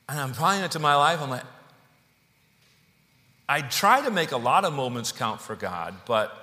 and 0.08 0.18
I'm 0.18 0.32
applying 0.32 0.64
it 0.64 0.72
to 0.72 0.80
my 0.80 0.96
life, 0.96 1.20
I'm 1.22 1.30
like, 1.30 1.44
I 3.48 3.60
try 3.62 4.00
to 4.02 4.10
make 4.10 4.32
a 4.32 4.36
lot 4.36 4.64
of 4.64 4.72
moments 4.72 5.12
count 5.12 5.40
for 5.40 5.54
God, 5.56 5.94
but 6.06 6.36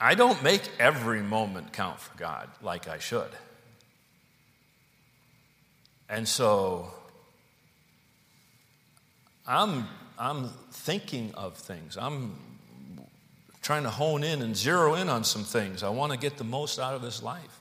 I 0.00 0.14
don't 0.14 0.42
make 0.42 0.62
every 0.78 1.22
moment 1.22 1.72
count 1.72 1.98
for 1.98 2.16
God 2.18 2.48
like 2.62 2.88
I 2.88 2.98
should. 2.98 3.30
And 6.08 6.26
so 6.26 6.88
I'm, 9.46 9.86
I'm 10.18 10.48
thinking 10.72 11.32
of 11.34 11.56
things. 11.56 11.96
I'm 11.96 12.34
trying 13.62 13.84
to 13.84 13.90
hone 13.90 14.24
in 14.24 14.42
and 14.42 14.56
zero 14.56 14.94
in 14.94 15.08
on 15.08 15.24
some 15.24 15.44
things. 15.44 15.82
I 15.82 15.90
want 15.90 16.12
to 16.12 16.18
get 16.18 16.36
the 16.36 16.44
most 16.44 16.78
out 16.78 16.94
of 16.94 17.02
this 17.02 17.22
life. 17.22 17.60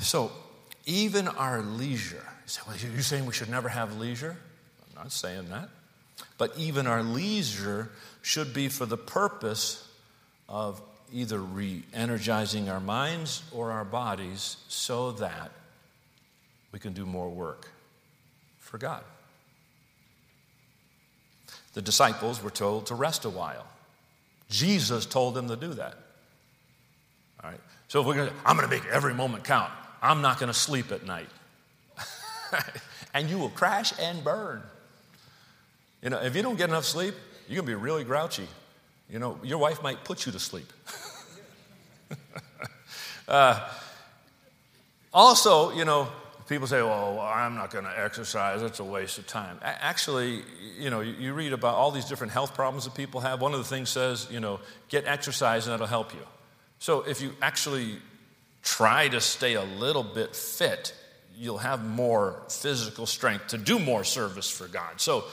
So, 0.00 0.30
even 0.86 1.26
our 1.26 1.60
leisure, 1.60 2.24
you 2.44 2.48
say, 2.48 2.60
well, 2.66 2.76
you're 2.76 3.02
saying 3.02 3.26
we 3.26 3.32
should 3.32 3.50
never 3.50 3.68
have 3.68 3.98
leisure? 3.98 4.36
I'm 4.90 5.02
not 5.02 5.12
saying 5.12 5.48
that. 5.50 5.68
But 6.38 6.52
even 6.56 6.86
our 6.86 7.02
leisure 7.02 7.90
should 8.22 8.54
be 8.54 8.68
for 8.68 8.86
the 8.86 8.96
purpose 8.96 9.88
of 10.48 10.80
either 11.12 11.38
re 11.38 11.82
energizing 11.92 12.68
our 12.68 12.80
minds 12.80 13.42
or 13.52 13.72
our 13.72 13.84
bodies 13.84 14.58
so 14.68 15.12
that 15.12 15.50
we 16.70 16.78
can 16.78 16.92
do 16.92 17.04
more 17.04 17.28
work 17.28 17.68
for 18.58 18.78
God. 18.78 19.02
The 21.74 21.82
disciples 21.82 22.42
were 22.42 22.50
told 22.50 22.86
to 22.86 22.94
rest 22.94 23.24
a 23.24 23.30
while. 23.30 23.66
Jesus 24.48 25.06
told 25.06 25.34
them 25.34 25.48
to 25.48 25.56
do 25.56 25.74
that. 25.74 25.94
All 27.42 27.50
right. 27.50 27.60
So 27.88 28.00
if 28.00 28.06
we're 28.06 28.14
going 28.14 28.28
to, 28.28 28.34
I'm 28.44 28.56
going 28.56 28.68
to 28.68 28.74
make 28.74 28.86
every 28.86 29.14
moment 29.14 29.44
count. 29.44 29.70
I'm 30.02 30.22
not 30.22 30.38
going 30.38 30.48
to 30.48 30.58
sleep 30.58 30.92
at 30.92 31.06
night. 31.06 31.28
and 33.14 33.28
you 33.28 33.38
will 33.38 33.50
crash 33.50 33.92
and 34.00 34.22
burn. 34.22 34.62
You 36.02 36.10
know, 36.10 36.20
if 36.22 36.36
you 36.36 36.42
don't 36.42 36.56
get 36.56 36.68
enough 36.68 36.84
sleep, 36.84 37.14
you're 37.48 37.56
going 37.56 37.66
to 37.66 37.78
be 37.78 37.82
really 37.82 38.04
grouchy. 38.04 38.46
You 39.10 39.18
know, 39.18 39.38
your 39.42 39.58
wife 39.58 39.82
might 39.82 40.04
put 40.04 40.26
you 40.26 40.32
to 40.32 40.38
sleep. 40.38 40.70
uh, 43.28 43.68
also, 45.12 45.72
you 45.72 45.84
know, 45.84 46.08
people 46.48 46.66
say, 46.66 46.82
well, 46.82 47.20
I'm 47.20 47.54
not 47.54 47.70
going 47.70 47.84
to 47.84 48.00
exercise. 48.00 48.62
It's 48.62 48.80
a 48.80 48.84
waste 48.84 49.18
of 49.18 49.26
time. 49.26 49.58
Actually, 49.62 50.42
you 50.78 50.90
know, 50.90 51.00
you 51.00 51.34
read 51.34 51.52
about 51.52 51.74
all 51.74 51.90
these 51.90 52.06
different 52.06 52.32
health 52.32 52.54
problems 52.54 52.84
that 52.84 52.94
people 52.94 53.20
have. 53.20 53.40
One 53.40 53.52
of 53.52 53.58
the 53.58 53.64
things 53.64 53.90
says, 53.90 54.26
you 54.30 54.40
know, 54.40 54.60
get 54.88 55.06
exercise 55.06 55.66
and 55.66 55.74
that'll 55.74 55.86
help 55.86 56.14
you. 56.14 56.26
So 56.78 57.02
if 57.02 57.20
you 57.20 57.32
actually 57.42 57.98
try 58.62 59.08
to 59.08 59.20
stay 59.20 59.54
a 59.54 59.62
little 59.62 60.02
bit 60.02 60.34
fit, 60.34 60.94
you'll 61.36 61.58
have 61.58 61.84
more 61.84 62.42
physical 62.48 63.06
strength 63.06 63.48
to 63.48 63.58
do 63.58 63.78
more 63.78 64.02
service 64.02 64.50
for 64.50 64.66
God. 64.68 65.00
So 65.00 65.24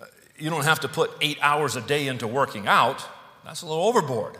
uh, 0.00 0.06
you 0.38 0.50
don't 0.50 0.64
have 0.64 0.80
to 0.80 0.88
put 0.88 1.10
eight 1.20 1.38
hours 1.40 1.76
a 1.76 1.80
day 1.80 2.08
into 2.08 2.26
working 2.26 2.66
out. 2.66 3.04
That's 3.44 3.62
a 3.62 3.66
little 3.66 3.84
overboard. 3.84 4.36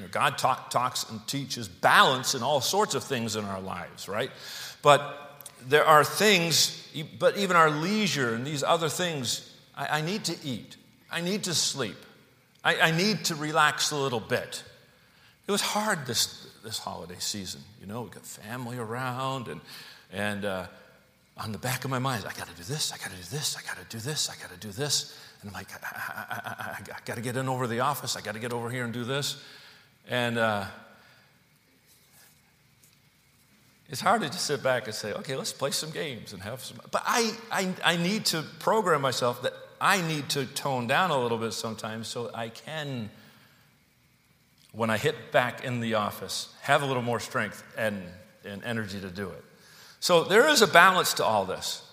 Know, 0.00 0.08
God 0.10 0.38
talk, 0.38 0.70
talks 0.70 1.08
and 1.10 1.26
teaches 1.26 1.68
balance 1.68 2.34
in 2.34 2.42
all 2.42 2.60
sorts 2.60 2.94
of 2.94 3.04
things 3.04 3.36
in 3.36 3.44
our 3.44 3.60
lives, 3.60 4.08
right? 4.08 4.30
But 4.82 5.46
there 5.68 5.84
are 5.84 6.04
things, 6.04 6.88
but 7.18 7.36
even 7.36 7.56
our 7.56 7.70
leisure 7.70 8.34
and 8.34 8.46
these 8.46 8.62
other 8.62 8.88
things, 8.88 9.54
I, 9.76 9.98
I 9.98 10.00
need 10.00 10.24
to 10.24 10.36
eat. 10.44 10.76
I 11.10 11.20
need 11.20 11.44
to 11.44 11.54
sleep. 11.54 11.96
I, 12.62 12.80
I, 12.80 12.90
need 12.90 13.24
to 13.26 13.34
relax 13.34 13.90
a 13.90 13.96
little 13.96 14.20
bit. 14.20 14.62
It 15.46 15.50
was 15.50 15.62
hard 15.62 16.06
this, 16.06 16.46
this 16.62 16.78
holiday 16.78 17.16
season. 17.18 17.62
You 17.80 17.86
know, 17.86 18.02
we 18.02 18.10
got 18.10 18.24
family 18.24 18.78
around, 18.78 19.48
and, 19.48 19.60
and 20.12 20.44
uh, 20.44 20.66
on 21.38 21.52
the 21.52 21.58
back 21.58 21.84
of 21.84 21.90
my 21.90 21.98
mind, 21.98 22.24
I 22.28 22.32
got 22.34 22.48
to 22.48 22.54
do 22.54 22.62
this, 22.62 22.92
I 22.92 22.98
got 22.98 23.10
to 23.10 23.16
do 23.16 23.22
this, 23.30 23.56
I 23.56 23.62
got 23.62 23.78
to 23.78 23.96
do 23.96 23.98
this, 23.98 24.28
I 24.28 24.34
got 24.40 24.52
to 24.52 24.58
do 24.58 24.70
this. 24.72 25.18
And 25.40 25.48
I'm 25.48 25.54
like, 25.54 25.68
I, 25.72 25.86
I, 25.88 26.52
I, 26.60 26.94
I 26.94 26.98
got 27.06 27.16
to 27.16 27.22
get 27.22 27.36
in 27.36 27.48
over 27.48 27.66
the 27.66 27.80
office, 27.80 28.14
I 28.14 28.20
got 28.20 28.34
to 28.34 28.40
get 28.40 28.52
over 28.52 28.70
here 28.70 28.84
and 28.84 28.92
do 28.92 29.04
this. 29.04 29.42
And 30.10 30.38
uh, 30.38 30.64
it's 33.88 34.00
hard 34.00 34.22
to 34.22 34.26
just 34.26 34.44
sit 34.44 34.60
back 34.60 34.86
and 34.86 34.94
say, 34.94 35.12
okay, 35.12 35.36
let's 35.36 35.52
play 35.52 35.70
some 35.70 35.92
games 35.92 36.32
and 36.32 36.42
have 36.42 36.62
some. 36.64 36.80
But 36.90 37.04
I, 37.06 37.32
I, 37.50 37.72
I 37.84 37.96
need 37.96 38.24
to 38.26 38.42
program 38.58 39.02
myself 39.02 39.40
that 39.42 39.52
I 39.80 40.02
need 40.02 40.28
to 40.30 40.46
tone 40.46 40.88
down 40.88 41.12
a 41.12 41.18
little 41.18 41.38
bit 41.38 41.52
sometimes 41.52 42.08
so 42.08 42.28
I 42.34 42.48
can, 42.48 43.08
when 44.72 44.90
I 44.90 44.98
hit 44.98 45.30
back 45.30 45.64
in 45.64 45.78
the 45.78 45.94
office, 45.94 46.52
have 46.62 46.82
a 46.82 46.86
little 46.86 47.02
more 47.02 47.20
strength 47.20 47.62
and, 47.78 48.02
and 48.44 48.64
energy 48.64 49.00
to 49.00 49.10
do 49.10 49.28
it. 49.28 49.44
So 50.00 50.24
there 50.24 50.48
is 50.48 50.60
a 50.60 50.66
balance 50.66 51.14
to 51.14 51.24
all 51.24 51.44
this. 51.44 51.86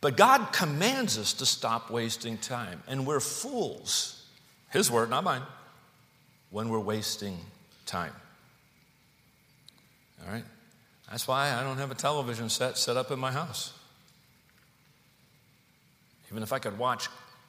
But 0.00 0.16
God 0.16 0.52
commands 0.52 1.18
us 1.18 1.32
to 1.34 1.46
stop 1.46 1.90
wasting 1.90 2.38
time. 2.38 2.84
And 2.86 3.04
we're 3.04 3.18
fools. 3.18 4.24
His 4.70 4.92
word, 4.92 5.10
not 5.10 5.24
mine 5.24 5.42
when 6.50 6.68
we're 6.68 6.78
wasting 6.78 7.38
time. 7.86 8.12
All 10.24 10.32
right? 10.32 10.44
That's 11.10 11.26
why 11.26 11.52
I 11.52 11.62
don't 11.62 11.78
have 11.78 11.90
a 11.90 11.94
television 11.94 12.48
set 12.48 12.76
set 12.76 12.96
up 12.96 13.10
in 13.10 13.18
my 13.18 13.32
house. 13.32 13.72
Even 16.30 16.42
if 16.42 16.52
I 16.52 16.58
could 16.58 16.78
watch 16.78 17.08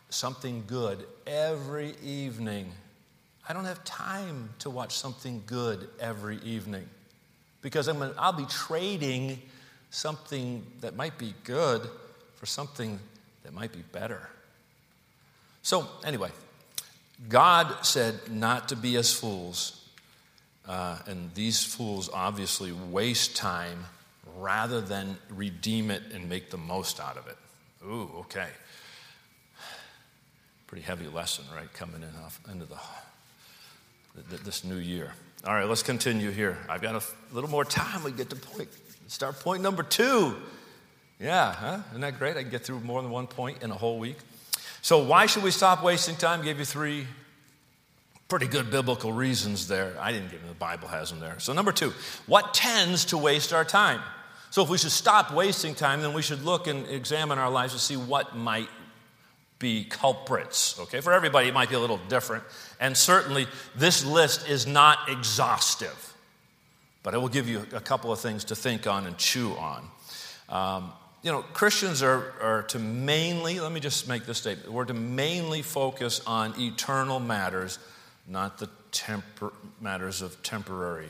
something 0.10 0.64
good 0.66 1.06
every 1.28 1.94
evening, 2.04 2.72
I 3.48 3.54
don't 3.54 3.66
have 3.66 3.84
time 3.84 4.50
to 4.60 4.70
watch 4.70 4.96
something 4.96 5.44
good 5.46 5.90
every 6.00 6.38
evening 6.38 6.88
because 7.62 7.88
I'm, 7.88 8.02
I'll 8.18 8.34
be 8.34 8.46
trading 8.46 9.42
something 9.90 10.66
that 10.82 10.96
might 10.96 11.18
be 11.18 11.34
good 11.44 11.82
for 12.36 12.46
something 12.46 13.00
that 13.44 13.54
might 13.54 13.74
be 13.74 13.84
better. 13.92 14.30
So, 15.62 15.88
anyway, 16.06 16.30
God 17.28 17.86
said 17.86 18.16
not 18.30 18.70
to 18.70 18.76
be 18.76 18.96
as 18.96 19.14
fools 19.14 19.80
uh, 20.70 21.00
and 21.08 21.34
these 21.34 21.64
fools 21.64 22.12
obviously 22.14 22.72
waste 22.72 23.36
time 23.36 23.86
rather 24.38 24.80
than 24.80 25.18
redeem 25.32 25.90
it 25.90 26.04
and 26.14 26.30
make 26.30 26.52
the 26.52 26.58
most 26.58 27.00
out 27.00 27.18
of 27.18 27.28
it. 27.28 27.38
Ooh, 27.84 28.12
okay. 28.20 28.48
Pretty 30.68 30.84
heavy 30.84 31.08
lesson, 31.08 31.44
right? 31.56 31.74
Coming 31.74 32.04
in 32.04 32.24
off 32.24 32.40
into 32.52 32.66
the, 32.66 32.78
this 34.44 34.64
new 34.64 34.78
year. 34.78 35.14
All 35.44 35.56
right, 35.56 35.68
let's 35.68 35.82
continue 35.82 36.30
here. 36.30 36.56
I've 36.70 36.84
got 36.84 36.94
a 36.94 37.02
little 37.34 37.50
more 37.50 37.66
time. 37.66 38.04
We 38.04 38.12
get 38.12 38.30
to 38.30 38.36
point. 38.36 38.70
Start 39.08 39.40
point 39.40 39.64
number 39.64 39.82
two. 39.82 40.36
Yeah, 41.20 41.52
huh? 41.52 41.80
Isn't 41.90 42.02
that 42.02 42.20
great? 42.20 42.38
I 42.38 42.44
can 42.44 42.52
get 42.52 42.64
through 42.64 42.82
more 42.82 43.02
than 43.02 43.10
one 43.10 43.26
point 43.26 43.64
in 43.64 43.72
a 43.72 43.76
whole 43.76 43.98
week. 43.98 44.18
So, 44.82 45.04
why 45.04 45.26
should 45.26 45.44
we 45.44 45.52
stop 45.52 45.84
wasting 45.84 46.16
time? 46.16 46.42
I 46.42 46.46
gave 46.46 46.60
you 46.60 46.66
three 46.66 47.06
pretty 48.28 48.48
good 48.48 48.70
biblical 48.70 49.12
reasons 49.12 49.68
there. 49.68 49.96
I 50.00 50.12
didn't 50.12 50.30
give 50.30 50.40
them, 50.40 50.50
the 50.50 50.56
Bible 50.56 50.88
has 50.88 51.10
them 51.10 51.20
there. 51.20 51.40
So, 51.40 51.54
number 51.54 51.72
two, 51.72 51.94
what 52.28 52.54
tends 52.54 53.06
to 53.06 53.18
waste 53.18 53.54
our 53.54 53.66
time? 53.66 54.02
So, 54.52 54.64
if 54.64 54.70
we 54.70 54.78
should 54.78 54.92
stop 54.92 55.34
wasting 55.34 55.76
time, 55.76 56.02
then 56.02 56.14
we 56.14 56.22
should 56.22 56.44
look 56.44 56.68
and 56.68 56.88
examine 56.88 57.38
our 57.38 57.50
lives 57.50 57.74
to 57.74 57.80
see 57.80 57.98
what 57.98 58.36
might 58.36 58.70
be 59.60 59.84
culprits. 59.84 60.80
Okay, 60.80 61.02
for 61.02 61.12
everybody, 61.12 61.50
it 61.50 61.54
might 61.54 61.70
be 61.70 61.76
a 61.76 61.80
little 61.80 62.00
different. 62.08 62.44
And 62.80 62.96
certainly, 62.96 63.48
this 63.76 64.06
list 64.06 64.48
is 64.48 64.66
not 64.66 65.10
exhaustive, 65.10 66.14
but 67.04 67.14
I 67.14 67.18
will 67.18 67.28
give 67.28 67.50
you 67.50 67.66
a 67.74 67.82
couple 67.82 68.12
of 68.12 68.20
things 68.20 68.46
to 68.46 68.56
think 68.56 68.88
on 68.88 69.06
and 69.06 69.18
chew 69.18 69.52
on. 69.52 69.90
Um, 70.48 70.94
you 71.22 71.32
know, 71.32 71.42
Christians 71.42 72.02
are, 72.02 72.34
are 72.42 72.64
to 72.70 72.80
mainly, 72.80 73.60
let 73.60 73.72
me 73.72 73.80
just 73.80 74.08
make 74.08 74.26
this 74.26 74.38
statement, 74.38 74.72
we're 74.72 74.86
to 74.86 74.94
mainly 74.94 75.62
focus 75.62 76.22
on 76.26 76.54
eternal 76.60 77.20
matters 77.20 77.80
not 78.30 78.60
the 78.60 78.70
tempor- 78.92 79.52
matters 79.82 80.22
of 80.22 80.42
temporary, 80.44 81.10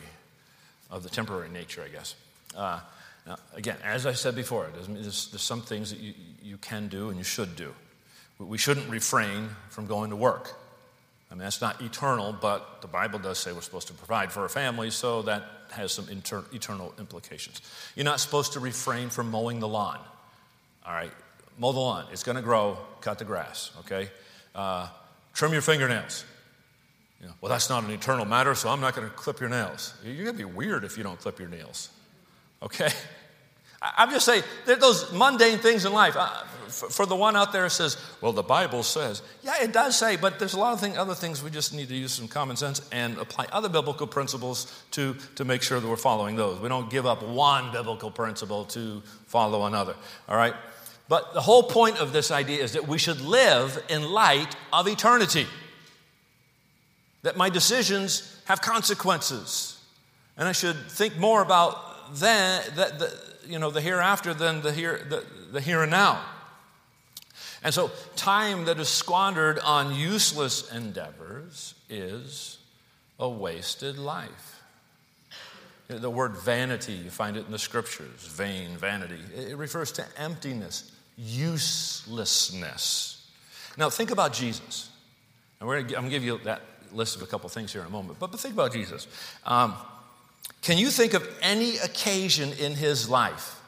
of 0.90 1.04
the 1.04 1.10
temporary 1.10 1.50
nature, 1.50 1.84
I 1.84 1.90
guess. 1.90 2.16
Uh, 2.56 2.80
now, 3.28 3.36
again, 3.54 3.78
as 3.84 4.06
I 4.06 4.14
said 4.14 4.36
before, 4.36 4.70
there's, 4.74 5.28
there's 5.28 5.42
some 5.42 5.62
things 5.62 5.92
that 5.92 6.00
you, 6.00 6.14
you 6.42 6.58
can 6.58 6.88
do 6.88 7.10
and 7.10 7.18
you 7.18 7.24
should 7.24 7.56
do. 7.56 7.74
We 8.40 8.58
shouldn't 8.58 8.90
refrain 8.90 9.50
from 9.70 9.86
going 9.86 10.12
to 10.12 10.16
work. 10.16 10.58
I 11.32 11.36
mean, 11.36 11.44
that's 11.44 11.62
not 11.62 11.82
eternal, 11.82 12.34
but 12.34 12.82
the 12.82 12.88
Bible 12.88 13.20
does 13.20 13.38
say 13.38 13.52
we're 13.52 13.62
supposed 13.62 13.88
to 13.88 13.94
provide 13.94 14.32
for 14.32 14.42
our 14.42 14.50
families, 14.50 14.96
so 14.96 15.22
that 15.24 15.44
has 15.72 15.92
some 15.92 16.10
inter- 16.10 16.46
eternal 16.52 16.94
implications. 16.98 17.62
You're 17.96 18.06
not 18.06 18.20
supposed 18.20 18.54
to 18.54 18.60
refrain 18.60 19.10
from 19.10 19.30
mowing 19.30 19.60
the 19.60 19.68
lawn. 19.68 20.00
All 20.86 20.94
right, 20.94 21.12
mow 21.60 21.72
the 21.72 21.80
lawn. 21.80 22.06
It's 22.12 22.24
going 22.24 22.38
to 22.38 22.42
grow. 22.42 22.80
Cut 23.02 23.20
the 23.20 23.26
grass. 23.26 23.72
Okay. 23.82 24.10
Uh, 24.56 24.88
trim 25.34 25.54
your 25.54 25.62
fingernails. 25.62 26.26
You 27.22 27.28
know, 27.28 27.34
well, 27.42 27.50
that's 27.50 27.70
not 27.70 27.84
an 27.84 27.92
eternal 27.92 28.26
matter, 28.26 28.56
so 28.56 28.70
I'm 28.70 28.82
not 28.82 28.96
going 28.96 29.08
to 29.08 29.14
clip 29.14 29.40
your 29.40 29.50
nails. 29.50 29.94
You're 30.04 30.24
going 30.24 30.38
to 30.38 30.46
be 30.46 30.46
weird 30.46 30.84
if 30.84 30.98
you 30.98 31.04
don't 31.04 31.20
clip 31.20 31.38
your 31.38 31.50
nails. 31.50 31.90
Okay? 32.64 32.90
I'm 33.82 34.12
just 34.12 34.26
saying, 34.26 34.44
there 34.66 34.76
those 34.76 35.12
mundane 35.14 35.60
things 35.60 35.86
in 35.86 35.94
life. 35.94 36.16
Uh, 36.18 36.30
for 36.70 37.06
the 37.06 37.16
one 37.16 37.36
out 37.36 37.52
there 37.52 37.64
who 37.64 37.70
says, 37.70 37.98
well, 38.22 38.32
the 38.32 38.44
Bible 38.44 38.84
says, 38.84 39.22
yeah, 39.42 39.56
it 39.62 39.74
does 39.74 39.98
say, 39.98 40.16
but 40.16 40.38
there's 40.38 40.54
a 40.54 40.60
lot 40.60 40.74
of 40.74 40.80
thing, 40.80 40.98
other 40.98 41.16
things 41.16 41.44
we 41.44 41.50
just 41.50 41.74
need 41.74 41.90
to 41.90 41.96
use 41.96 42.12
some 42.12 42.28
common 42.28 42.56
sense 42.56 42.82
and 42.92 43.18
apply 43.18 43.48
other 43.52 43.70
biblical 43.70 44.06
principles 44.06 44.84
to, 44.92 45.16
to 45.36 45.46
make 45.46 45.64
sure 45.64 45.80
that 45.80 45.88
we're 45.88 45.96
following 45.96 46.36
those. 46.36 46.60
We 46.60 46.70
don't 46.70 46.90
give 46.90 47.06
up 47.06 47.24
one 47.24 47.72
biblical 47.72 48.12
principle 48.12 48.66
to 48.66 49.02
follow 49.26 49.66
another, 49.66 49.96
all 50.28 50.38
right? 50.38 50.54
But 51.08 51.34
the 51.34 51.42
whole 51.42 51.64
point 51.64 51.98
of 51.98 52.14
this 52.14 52.30
idea 52.30 52.64
is 52.64 52.74
that 52.74 52.88
we 52.88 53.00
should 53.00 53.20
live 53.22 53.84
in 53.90 54.04
light 54.04 54.56
of 54.72 54.88
eternity 54.88 55.48
that 57.24 57.36
my 57.36 57.50
decisions 57.50 58.42
have 58.46 58.62
consequences. 58.62 59.84
And 60.38 60.48
I 60.48 60.52
should 60.52 60.78
think 60.90 61.18
more 61.18 61.42
about 61.42 62.16
that, 62.20 62.76
that 62.76 63.00
the, 63.00 63.29
you 63.48 63.60
know, 63.60 63.72
the 63.72 63.82
hereafter 63.82 64.34
than 64.34 64.62
the 64.62 64.72
here, 64.72 65.06
the, 65.10 65.26
the 65.52 65.62
here 65.62 65.82
and 65.82 65.92
now. 65.92 66.24
And 67.64 67.74
so, 67.74 67.92
time 68.16 68.66
that 68.66 68.80
is 68.80 68.88
squandered 68.88 69.60
on 69.60 69.94
useless 69.94 70.72
endeavors 70.72 71.74
is 71.90 72.58
a 73.20 73.28
wasted 73.28 73.98
life. 73.98 74.62
The 75.90 76.10
word 76.10 76.38
vanity, 76.38 76.94
you 76.94 77.10
find 77.10 77.36
it 77.36 77.46
in 77.46 77.52
the 77.52 77.60
scriptures 77.60 78.28
vain, 78.28 78.78
vanity. 78.78 79.20
It 79.36 79.58
refers 79.58 79.92
to 79.94 80.06
emptiness, 80.18 80.92
uselessness. 81.18 83.28
Now, 83.76 83.90
think 83.90 84.12
about 84.12 84.34
Jesus. 84.34 84.90
And 85.60 85.68
we're 85.68 85.82
gonna, 85.82 85.98
I'm 85.98 86.04
going 86.04 86.06
to 86.06 86.12
give 86.12 86.24
you 86.24 86.38
that 86.46 86.62
list 86.92 87.16
of 87.16 87.22
a 87.22 87.26
couple 87.26 87.50
things 87.50 87.74
here 87.74 87.82
in 87.82 87.88
a 87.88 87.92
moment. 87.92 88.20
But, 88.20 88.32
but 88.32 88.40
think 88.40 88.54
about 88.54 88.72
Jesus. 88.72 89.08
Um, 89.46 89.74
can 90.62 90.78
you 90.78 90.90
think 90.90 91.14
of 91.14 91.28
any 91.42 91.78
occasion 91.78 92.52
in 92.60 92.76
his 92.76 93.10
life 93.10 93.60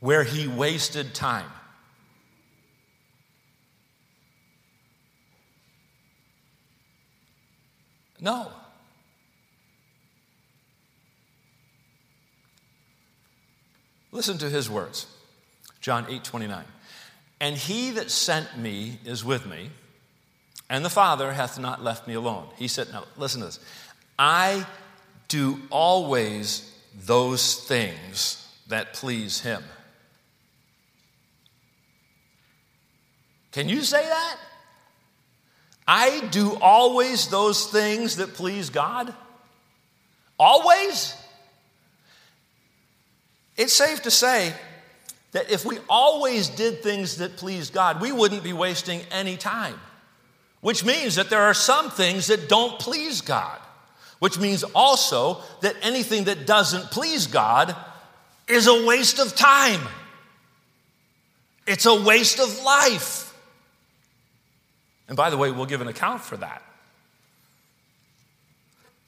where 0.00 0.24
he 0.24 0.46
wasted 0.46 1.14
time? 1.14 1.50
No. 8.20 8.52
Listen 14.12 14.38
to 14.38 14.48
his 14.48 14.70
words. 14.70 15.06
John 15.80 16.06
8 16.08 16.22
29. 16.22 16.64
And 17.40 17.56
he 17.56 17.90
that 17.90 18.10
sent 18.12 18.56
me 18.56 19.00
is 19.04 19.24
with 19.24 19.44
me. 19.46 19.70
And 20.70 20.84
the 20.84 20.90
Father 20.90 21.32
hath 21.32 21.58
not 21.58 21.82
left 21.82 22.06
me 22.06 22.14
alone. 22.14 22.46
He 22.56 22.68
said, 22.68 22.92
Now, 22.92 23.04
listen 23.16 23.40
to 23.40 23.46
this. 23.46 23.58
I 24.16 24.64
do 25.32 25.58
always 25.70 26.70
those 27.06 27.64
things 27.64 28.46
that 28.68 28.92
please 28.92 29.40
him. 29.40 29.62
Can 33.50 33.70
you 33.70 33.80
say 33.80 34.04
that? 34.04 34.36
I 35.88 36.28
do 36.30 36.58
always 36.60 37.28
those 37.28 37.66
things 37.66 38.16
that 38.16 38.34
please 38.34 38.68
God? 38.68 39.14
Always? 40.38 41.16
It's 43.56 43.72
safe 43.72 44.02
to 44.02 44.10
say 44.10 44.52
that 45.30 45.50
if 45.50 45.64
we 45.64 45.78
always 45.88 46.50
did 46.50 46.82
things 46.82 47.16
that 47.16 47.38
please 47.38 47.70
God, 47.70 48.02
we 48.02 48.12
wouldn't 48.12 48.42
be 48.42 48.52
wasting 48.52 49.00
any 49.10 49.38
time. 49.38 49.80
Which 50.60 50.84
means 50.84 51.14
that 51.14 51.30
there 51.30 51.42
are 51.42 51.54
some 51.54 51.90
things 51.90 52.26
that 52.26 52.50
don't 52.50 52.78
please 52.78 53.22
God, 53.22 53.58
which 54.22 54.38
means 54.38 54.62
also 54.72 55.42
that 55.62 55.74
anything 55.82 56.24
that 56.24 56.46
doesn't 56.46 56.92
please 56.92 57.26
God 57.26 57.74
is 58.46 58.68
a 58.68 58.86
waste 58.86 59.18
of 59.18 59.34
time. 59.34 59.80
It's 61.66 61.86
a 61.86 62.00
waste 62.00 62.38
of 62.38 62.62
life. 62.62 63.36
And 65.08 65.16
by 65.16 65.28
the 65.28 65.36
way, 65.36 65.50
we'll 65.50 65.66
give 65.66 65.80
an 65.80 65.88
account 65.88 66.20
for 66.20 66.36
that. 66.36 66.62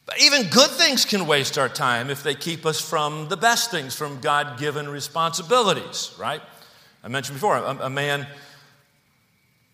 But 0.04 0.20
even 0.20 0.48
good 0.48 0.70
things 0.70 1.04
can 1.04 1.28
waste 1.28 1.58
our 1.58 1.68
time 1.68 2.10
if 2.10 2.24
they 2.24 2.34
keep 2.34 2.66
us 2.66 2.80
from 2.80 3.28
the 3.28 3.36
best 3.36 3.70
things, 3.70 3.94
from 3.94 4.18
God 4.20 4.58
given 4.58 4.88
responsibilities, 4.88 6.12
right? 6.18 6.42
I 7.04 7.06
mentioned 7.06 7.36
before, 7.36 7.56
a, 7.56 7.76
a 7.82 7.90
man 7.90 8.26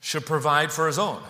should 0.00 0.26
provide 0.26 0.70
for 0.70 0.86
his 0.86 0.98
own. 0.98 1.22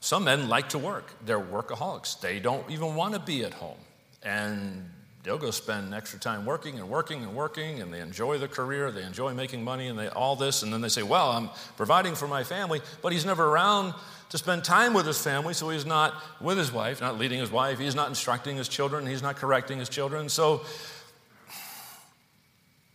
Some 0.00 0.24
men 0.24 0.48
like 0.48 0.70
to 0.70 0.78
work. 0.78 1.12
They're 1.24 1.40
workaholics. 1.40 2.20
They 2.20 2.38
don't 2.38 2.70
even 2.70 2.94
want 2.94 3.14
to 3.14 3.20
be 3.20 3.44
at 3.44 3.54
home. 3.54 3.78
And 4.22 4.90
they'll 5.26 5.38
go 5.38 5.50
spend 5.50 5.92
extra 5.92 6.20
time 6.20 6.46
working 6.46 6.78
and 6.78 6.88
working 6.88 7.24
and 7.24 7.34
working, 7.34 7.80
and 7.80 7.92
they 7.92 8.00
enjoy 8.00 8.38
the 8.38 8.46
career, 8.46 8.92
they 8.92 9.02
enjoy 9.02 9.34
making 9.34 9.64
money, 9.64 9.88
and 9.88 9.98
they, 9.98 10.08
all 10.08 10.36
this. 10.36 10.62
And 10.62 10.72
then 10.72 10.80
they 10.80 10.88
say, 10.88 11.02
Well, 11.02 11.32
I'm 11.32 11.50
providing 11.76 12.14
for 12.14 12.28
my 12.28 12.44
family, 12.44 12.80
but 13.02 13.12
he's 13.12 13.26
never 13.26 13.44
around 13.44 13.94
to 14.30 14.38
spend 14.38 14.64
time 14.64 14.94
with 14.94 15.06
his 15.06 15.22
family, 15.22 15.54
so 15.54 15.68
he's 15.70 15.84
not 15.84 16.14
with 16.40 16.58
his 16.58 16.72
wife, 16.72 17.00
not 17.00 17.18
leading 17.18 17.40
his 17.40 17.50
wife, 17.50 17.78
he's 17.78 17.94
not 17.94 18.08
instructing 18.08 18.56
his 18.56 18.68
children, 18.68 19.06
he's 19.06 19.22
not 19.22 19.36
correcting 19.36 19.78
his 19.78 19.88
children. 19.88 20.28
So 20.28 20.64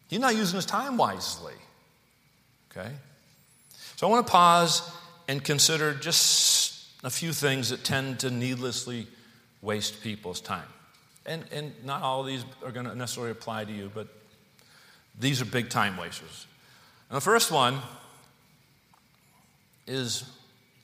he's 0.07 0.19
not 0.19 0.35
using 0.35 0.55
his 0.55 0.65
time 0.65 0.97
wisely. 0.97 1.53
Okay? 2.71 2.91
So 3.97 4.07
I 4.07 4.09
want 4.09 4.25
to 4.25 4.31
pause 4.31 4.89
and 5.27 5.43
consider 5.43 5.93
just 5.93 6.70
a 7.03 7.09
few 7.09 7.33
things 7.33 7.69
that 7.69 7.83
tend 7.83 8.19
to 8.19 8.29
needlessly 8.29 9.07
waste 9.61 10.01
people's 10.01 10.41
time. 10.41 10.67
And, 11.25 11.43
and 11.51 11.73
not 11.85 12.01
all 12.01 12.21
of 12.21 12.27
these 12.27 12.43
are 12.63 12.71
going 12.71 12.85
to 12.85 12.95
necessarily 12.95 13.31
apply 13.31 13.65
to 13.65 13.71
you, 13.71 13.91
but 13.93 14.07
these 15.19 15.41
are 15.41 15.45
big 15.45 15.69
time 15.69 15.97
wasters. 15.97 16.47
And 17.09 17.17
the 17.17 17.21
first 17.21 17.51
one 17.51 17.79
is 19.87 20.23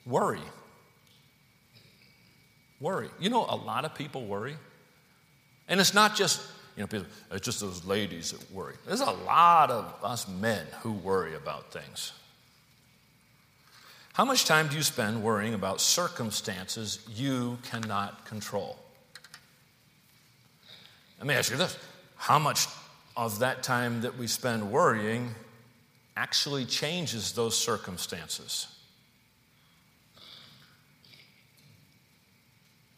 worry. 0.06 0.40
Worry. 2.80 3.08
You 3.18 3.30
know, 3.30 3.44
a 3.48 3.56
lot 3.56 3.84
of 3.84 3.94
people 3.94 4.24
worry. 4.26 4.56
And 5.68 5.80
it's 5.80 5.94
not 5.94 6.14
just, 6.14 6.40
you 6.76 6.82
know, 6.82 6.86
people, 6.86 7.06
it's 7.32 7.44
just 7.44 7.60
those 7.60 7.84
ladies 7.84 8.32
that 8.32 8.50
worry. 8.52 8.74
There's 8.86 9.00
a 9.00 9.10
lot 9.10 9.70
of 9.70 9.94
us 10.02 10.28
men 10.28 10.66
who 10.80 10.92
worry 10.92 11.34
about 11.34 11.72
things. 11.72 12.12
How 14.18 14.24
much 14.24 14.46
time 14.46 14.66
do 14.66 14.74
you 14.74 14.82
spend 14.82 15.22
worrying 15.22 15.54
about 15.54 15.80
circumstances 15.80 16.98
you 17.14 17.56
cannot 17.62 18.24
control? 18.24 18.76
Let 21.18 21.28
me 21.28 21.34
ask 21.34 21.52
you 21.52 21.56
this 21.56 21.78
how 22.16 22.40
much 22.40 22.66
of 23.16 23.38
that 23.38 23.62
time 23.62 24.00
that 24.00 24.18
we 24.18 24.26
spend 24.26 24.72
worrying 24.72 25.36
actually 26.16 26.64
changes 26.64 27.30
those 27.30 27.56
circumstances? 27.56 28.66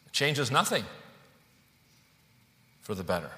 It 0.07 0.13
changes 0.13 0.49
nothing 0.49 0.85
for 2.81 2.95
the 2.95 3.03
better. 3.03 3.29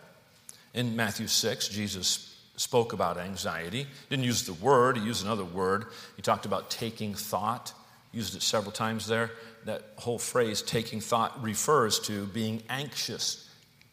In 0.74 0.96
Matthew 0.96 1.28
6, 1.28 1.68
Jesus 1.68 2.33
spoke 2.56 2.94
about 2.94 3.18
anxiety. 3.18 3.88
Didn't 4.10 4.26
use 4.26 4.44
the 4.44 4.54
word, 4.54 4.98
he 4.98 5.04
used 5.04 5.24
another 5.24 5.46
word. 5.46 5.86
He 6.16 6.22
talked 6.22 6.46
about 6.46 6.70
taking 6.70 7.14
thought, 7.14 7.74
used 8.12 8.36
it 8.36 8.42
several 8.42 8.72
times 8.72 9.08
there. 9.08 9.32
That 9.66 9.82
whole 9.96 10.20
phrase, 10.20 10.62
taking 10.62 11.00
thought, 11.00 11.42
refers 11.42 12.00
to 12.02 12.26
being 12.28 12.62
anxious, 12.70 13.50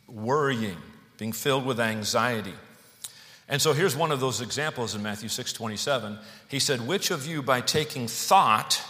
worrying, 0.08 0.76
being 1.16 1.32
filled 1.32 1.64
with 1.64 1.80
anxiety. 1.80 2.54
And 3.48 3.60
so 3.60 3.72
here's 3.72 3.96
one 3.96 4.12
of 4.12 4.20
those 4.20 4.40
examples 4.40 4.94
in 4.94 5.02
Matthew 5.02 5.28
6 5.28 5.52
27. 5.52 6.18
He 6.48 6.58
said, 6.58 6.86
Which 6.86 7.10
of 7.10 7.26
you, 7.26 7.42
by 7.42 7.60
taking 7.60 8.06
thought, 8.06 8.82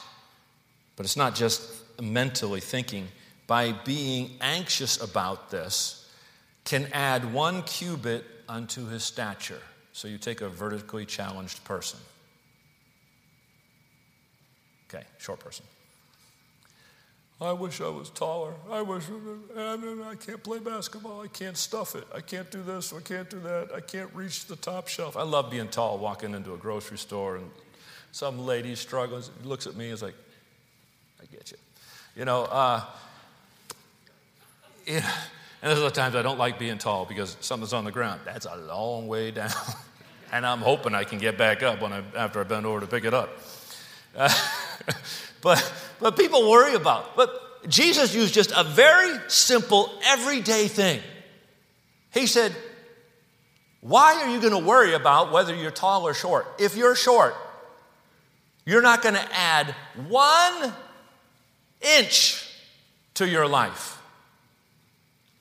but 0.96 1.06
it's 1.06 1.16
not 1.16 1.34
just 1.34 1.62
mentally 2.00 2.60
thinking, 2.60 3.08
by 3.46 3.72
being 3.72 4.32
anxious 4.40 5.00
about 5.02 5.50
this, 5.50 6.08
can 6.64 6.88
add 6.92 7.32
one 7.32 7.62
cubit 7.62 8.24
unto 8.50 8.86
his 8.86 9.04
stature? 9.04 9.62
So 9.92 10.08
you 10.08 10.18
take 10.18 10.40
a 10.40 10.48
vertically 10.48 11.06
challenged 11.06 11.64
person. 11.64 11.98
Okay, 14.88 15.04
short 15.18 15.40
person. 15.40 15.64
I 17.40 17.52
wish 17.52 17.80
I 17.80 17.88
was 17.88 18.10
taller. 18.10 18.52
I 18.70 18.82
wish 18.82 19.04
I 19.56 20.14
can't 20.16 20.42
play 20.42 20.58
basketball. 20.58 21.22
I 21.22 21.28
can't 21.28 21.56
stuff 21.56 21.94
it. 21.94 22.06
I 22.14 22.20
can't 22.20 22.50
do 22.50 22.62
this. 22.62 22.92
I 22.92 23.00
can't 23.00 23.30
do 23.30 23.40
that. 23.40 23.70
I 23.74 23.80
can't 23.80 24.10
reach 24.14 24.44
the 24.44 24.56
top 24.56 24.88
shelf. 24.88 25.16
I 25.16 25.22
love 25.22 25.50
being 25.50 25.68
tall, 25.68 25.96
walking 25.96 26.34
into 26.34 26.52
a 26.52 26.58
grocery 26.58 26.98
store 26.98 27.36
and 27.36 27.50
some 28.12 28.44
lady 28.44 28.74
struggles, 28.74 29.30
looks 29.44 29.66
at 29.66 29.74
me 29.74 29.86
and 29.86 29.94
is 29.94 30.02
like, 30.02 30.16
I 31.22 31.24
get 31.34 31.50
you. 31.50 31.56
You 32.16 32.24
know, 32.26 32.42
uh, 32.42 32.82
yeah, 34.86 35.10
and 35.62 35.70
there's 35.70 35.80
other 35.80 35.90
times 35.90 36.14
I 36.14 36.22
don't 36.22 36.38
like 36.38 36.58
being 36.58 36.78
tall 36.78 37.04
because 37.04 37.36
something's 37.40 37.72
on 37.72 37.84
the 37.84 37.92
ground. 37.92 38.22
That's 38.24 38.46
a 38.46 38.56
long 38.56 39.08
way 39.08 39.30
down. 39.30 39.50
and 40.32 40.46
I'm 40.46 40.60
hoping 40.60 40.94
I 40.94 41.04
can 41.04 41.18
get 41.18 41.36
back 41.36 41.62
up 41.62 41.82
when 41.82 41.92
I, 41.92 42.02
after 42.16 42.40
I 42.40 42.44
bend 42.44 42.64
over 42.64 42.80
to 42.80 42.86
pick 42.86 43.04
it 43.04 43.12
up. 43.12 43.30
Uh, 44.16 44.32
but, 45.42 45.72
but 46.00 46.16
people 46.16 46.48
worry 46.48 46.74
about. 46.74 47.14
But 47.14 47.68
Jesus 47.68 48.14
used 48.14 48.32
just 48.32 48.52
a 48.56 48.64
very 48.64 49.18
simple, 49.28 49.90
everyday 50.06 50.66
thing. 50.66 51.00
He 52.12 52.26
said, 52.26 52.54
Why 53.82 54.22
are 54.22 54.28
you 54.28 54.40
going 54.40 54.52
to 54.52 54.66
worry 54.66 54.94
about 54.94 55.30
whether 55.30 55.54
you're 55.54 55.70
tall 55.70 56.06
or 56.06 56.14
short? 56.14 56.46
If 56.58 56.74
you're 56.74 56.96
short, 56.96 57.34
you're 58.64 58.82
not 58.82 59.02
going 59.02 59.14
to 59.14 59.28
add 59.34 59.74
one 60.08 60.72
inch 61.98 62.46
to 63.14 63.28
your 63.28 63.46
life. 63.46 63.99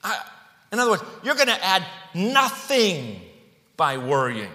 I, 0.03 0.21
in 0.71 0.79
other 0.79 0.91
words, 0.91 1.03
you're 1.23 1.35
going 1.35 1.47
to 1.47 1.65
add 1.65 1.85
nothing 2.13 3.21
by 3.75 3.97
worrying. 3.97 4.51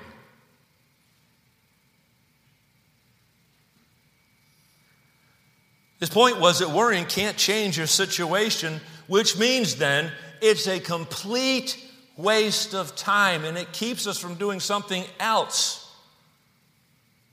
His 6.00 6.10
point 6.10 6.38
was 6.38 6.58
that 6.58 6.70
worrying 6.70 7.06
can't 7.06 7.36
change 7.36 7.78
your 7.78 7.86
situation, 7.86 8.80
which 9.06 9.38
means 9.38 9.76
then 9.76 10.12
it's 10.42 10.66
a 10.66 10.78
complete 10.78 11.82
waste 12.16 12.74
of 12.74 12.94
time 12.94 13.44
and 13.44 13.56
it 13.56 13.72
keeps 13.72 14.06
us 14.06 14.18
from 14.18 14.34
doing 14.34 14.60
something 14.60 15.04
else. 15.18 15.90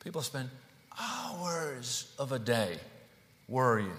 People 0.03 0.21
spend 0.21 0.49
hours 0.99 2.11
of 2.17 2.31
a 2.31 2.39
day 2.39 2.77
worrying. 3.47 3.91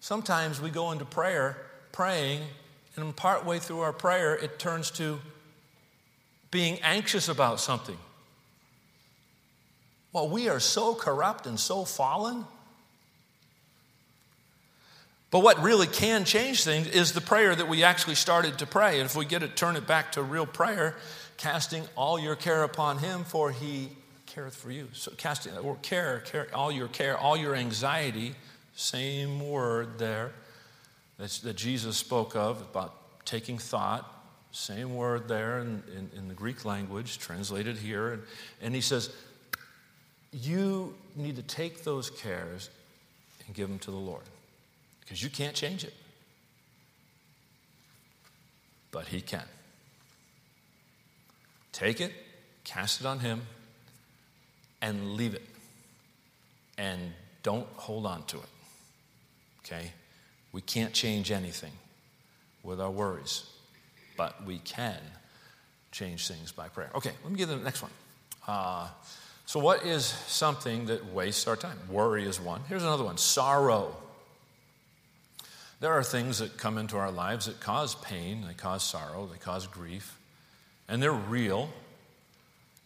Sometimes 0.00 0.60
we 0.60 0.70
go 0.70 0.90
into 0.90 1.04
prayer 1.04 1.56
praying, 1.92 2.40
and 2.96 3.14
partway 3.14 3.58
through 3.58 3.80
our 3.80 3.92
prayer, 3.92 4.34
it 4.34 4.58
turns 4.58 4.90
to 4.92 5.20
being 6.50 6.78
anxious 6.80 7.28
about 7.28 7.60
something. 7.60 7.96
Well, 10.12 10.28
we 10.28 10.48
are 10.48 10.60
so 10.60 10.94
corrupt 10.94 11.46
and 11.46 11.58
so 11.58 11.84
fallen 11.84 12.44
but 15.32 15.42
what 15.42 15.62
really 15.62 15.86
can 15.86 16.26
change 16.26 16.62
things 16.62 16.86
is 16.88 17.12
the 17.12 17.22
prayer 17.22 17.54
that 17.54 17.66
we 17.66 17.82
actually 17.82 18.16
started 18.16 18.58
to 18.58 18.66
pray. 18.66 19.00
And 19.00 19.06
if 19.06 19.16
we 19.16 19.24
get 19.24 19.42
it, 19.42 19.56
turn 19.56 19.76
it 19.76 19.86
back 19.86 20.12
to 20.12 20.22
real 20.22 20.44
prayer, 20.44 20.94
casting 21.38 21.84
all 21.96 22.20
your 22.20 22.36
care 22.36 22.62
upon 22.64 22.98
Him, 22.98 23.24
for 23.24 23.50
He 23.50 23.88
careth 24.26 24.54
for 24.54 24.70
you. 24.70 24.88
So 24.92 25.10
casting 25.16 25.56
or 25.56 25.76
care, 25.76 26.20
care, 26.20 26.48
all 26.54 26.70
your 26.70 26.86
care, 26.86 27.16
all 27.16 27.34
your 27.34 27.56
anxiety, 27.56 28.34
same 28.76 29.40
word 29.40 29.98
there 29.98 30.32
that 31.28 31.56
Jesus 31.56 31.96
spoke 31.96 32.34
of 32.36 32.60
about 32.60 32.94
taking 33.24 33.58
thought, 33.58 34.08
same 34.50 34.94
word 34.94 35.28
there 35.28 35.60
in, 35.60 35.82
in, 35.96 36.10
in 36.16 36.28
the 36.28 36.34
Greek 36.34 36.64
language, 36.64 37.18
translated 37.18 37.78
here. 37.78 38.12
And, 38.12 38.22
and 38.60 38.74
he 38.74 38.80
says, 38.80 39.10
You 40.32 40.94
need 41.16 41.36
to 41.36 41.42
take 41.42 41.84
those 41.84 42.10
cares 42.10 42.68
and 43.46 43.54
give 43.54 43.68
them 43.68 43.78
to 43.80 43.90
the 43.90 43.96
Lord 43.96 44.24
because 45.00 45.22
you 45.22 45.30
can't 45.30 45.54
change 45.54 45.84
it. 45.84 45.94
But 48.90 49.06
He 49.06 49.20
can. 49.20 49.44
Take 51.72 52.00
it, 52.00 52.12
cast 52.64 53.00
it 53.00 53.06
on 53.06 53.18
Him, 53.18 53.42
and 54.80 55.14
leave 55.14 55.34
it. 55.34 55.42
And 56.78 57.12
don't 57.42 57.66
hold 57.76 58.06
on 58.06 58.22
to 58.24 58.36
it. 58.36 58.48
Okay? 59.64 59.92
We 60.52 60.60
can't 60.60 60.92
change 60.92 61.30
anything 61.30 61.72
with 62.62 62.80
our 62.80 62.90
worries, 62.90 63.44
but 64.16 64.44
we 64.44 64.58
can 64.58 64.98
change 65.90 66.28
things 66.28 66.52
by 66.52 66.68
prayer. 66.68 66.90
Okay, 66.94 67.12
let 67.22 67.32
me 67.32 67.38
give 67.38 67.50
you 67.50 67.56
the 67.56 67.64
next 67.64 67.82
one. 67.82 67.90
Uh, 68.46 68.88
so, 69.46 69.60
what 69.60 69.84
is 69.84 70.04
something 70.04 70.86
that 70.86 71.12
wastes 71.12 71.46
our 71.46 71.56
time? 71.56 71.78
Worry 71.88 72.26
is 72.26 72.40
one. 72.40 72.62
Here's 72.68 72.82
another 72.82 73.04
one 73.04 73.18
sorrow. 73.18 73.96
There 75.80 75.92
are 75.92 76.04
things 76.04 76.38
that 76.38 76.58
come 76.58 76.78
into 76.78 76.96
our 76.96 77.10
lives 77.10 77.46
that 77.46 77.58
cause 77.58 77.96
pain, 77.96 78.44
they 78.46 78.54
cause 78.54 78.84
sorrow, 78.84 79.26
they 79.26 79.38
cause 79.38 79.66
grief, 79.66 80.16
and 80.88 81.02
they're 81.02 81.12
real. 81.12 81.70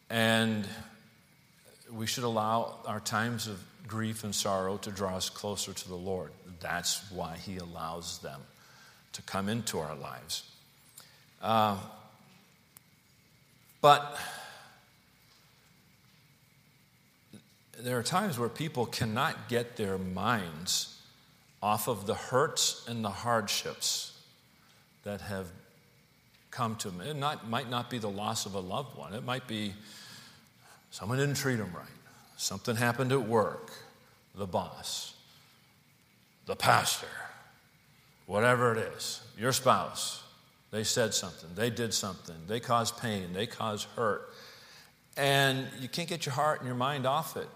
And 0.09 0.67
we 1.93 2.07
should 2.07 2.25
allow 2.25 2.77
our 2.87 3.01
times 3.01 3.49
of 3.49 3.63
grief 3.87 4.25
and 4.25 4.35
sorrow 4.35 4.79
to 4.79 4.91
draw 4.91 5.17
us 5.17 5.29
closer 5.29 5.73
to 5.73 5.89
the 5.89 5.95
Lord. 5.95 6.31
That's 6.61 7.11
why 7.11 7.37
He 7.37 7.57
allows 7.59 8.19
them 8.19 8.41
to 9.13 9.23
come 9.23 9.49
into 9.49 9.79
our 9.79 9.95
lives. 9.95 10.43
Uh, 11.43 11.79
but 13.81 14.19
there 17.79 17.99
are 17.99 18.03
times 18.03 18.39
where 18.39 18.49
people 18.49 18.87
cannot 18.87 19.49
get 19.49 19.77
their 19.77 19.99
minds 19.99 21.01
off 21.63 21.89
of 21.89 22.07
the 22.07 22.15
hurts 22.15 22.85
and 22.89 23.05
the 23.05 23.11
hardships 23.11 24.13
that 25.05 25.21
have 25.21 25.47
come 26.51 26.77
to 26.77 26.91
them. 26.91 27.01
It 27.01 27.17
not, 27.17 27.49
might 27.49 27.69
not 27.69 27.91
be 27.91 27.99
the 27.99 28.11
loss 28.11 28.47
of 28.47 28.55
a 28.55 28.61
loved 28.61 28.97
one, 28.97 29.15
it 29.15 29.25
might 29.25 29.47
be 29.47 29.75
someone 30.91 31.19
didn't 31.19 31.37
treat 31.37 31.57
them 31.57 31.73
right, 31.75 31.87
something 32.37 32.77
happened 32.77 33.13
at 33.13 33.23
work, 33.23 33.73
the 34.35 34.47
boss, 34.47 35.15
the 36.47 36.57
pastor, 36.57 37.07
whatever 38.27 38.75
it 38.75 38.93
is, 38.97 39.21
your 39.37 39.53
spouse. 39.53 40.23
They 40.71 40.85
said 40.85 41.15
something, 41.15 41.51
they 41.55 41.71
did 41.71 41.95
something, 41.95 42.37
they 42.47 42.61
caused 42.61 42.99
pain, 42.99 43.33
they 43.33 43.47
caused 43.47 43.89
hurt. 43.97 44.31
And 45.17 45.67
you 45.81 45.89
can't 45.89 46.09
get 46.09 46.27
your 46.27 46.35
heart 46.35 46.61
and 46.61 46.67
your 46.67 46.77
mind 46.77 47.07
off 47.07 47.37
it. 47.37 47.49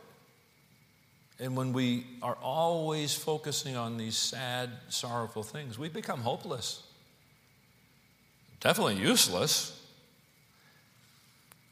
And 1.38 1.57
when 1.57 1.72
we 1.72 2.07
are 2.22 2.37
always 2.42 3.14
focusing 3.14 3.76
on 3.76 3.96
these 3.96 4.16
sad, 4.16 4.70
sorrowful 4.88 5.42
things, 5.42 5.79
we 5.79 5.88
become 5.88 6.20
hopeless. 6.20 6.83
definitely 8.61 8.96
useless. 8.96 9.76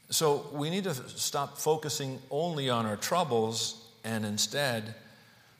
So 0.09 0.47
we 0.51 0.71
need 0.71 0.85
to 0.85 0.93
stop 0.93 1.57
focusing 1.59 2.19
only 2.31 2.69
on 2.69 2.87
our 2.87 2.97
troubles 2.97 3.85
and 4.03 4.25
instead 4.25 4.95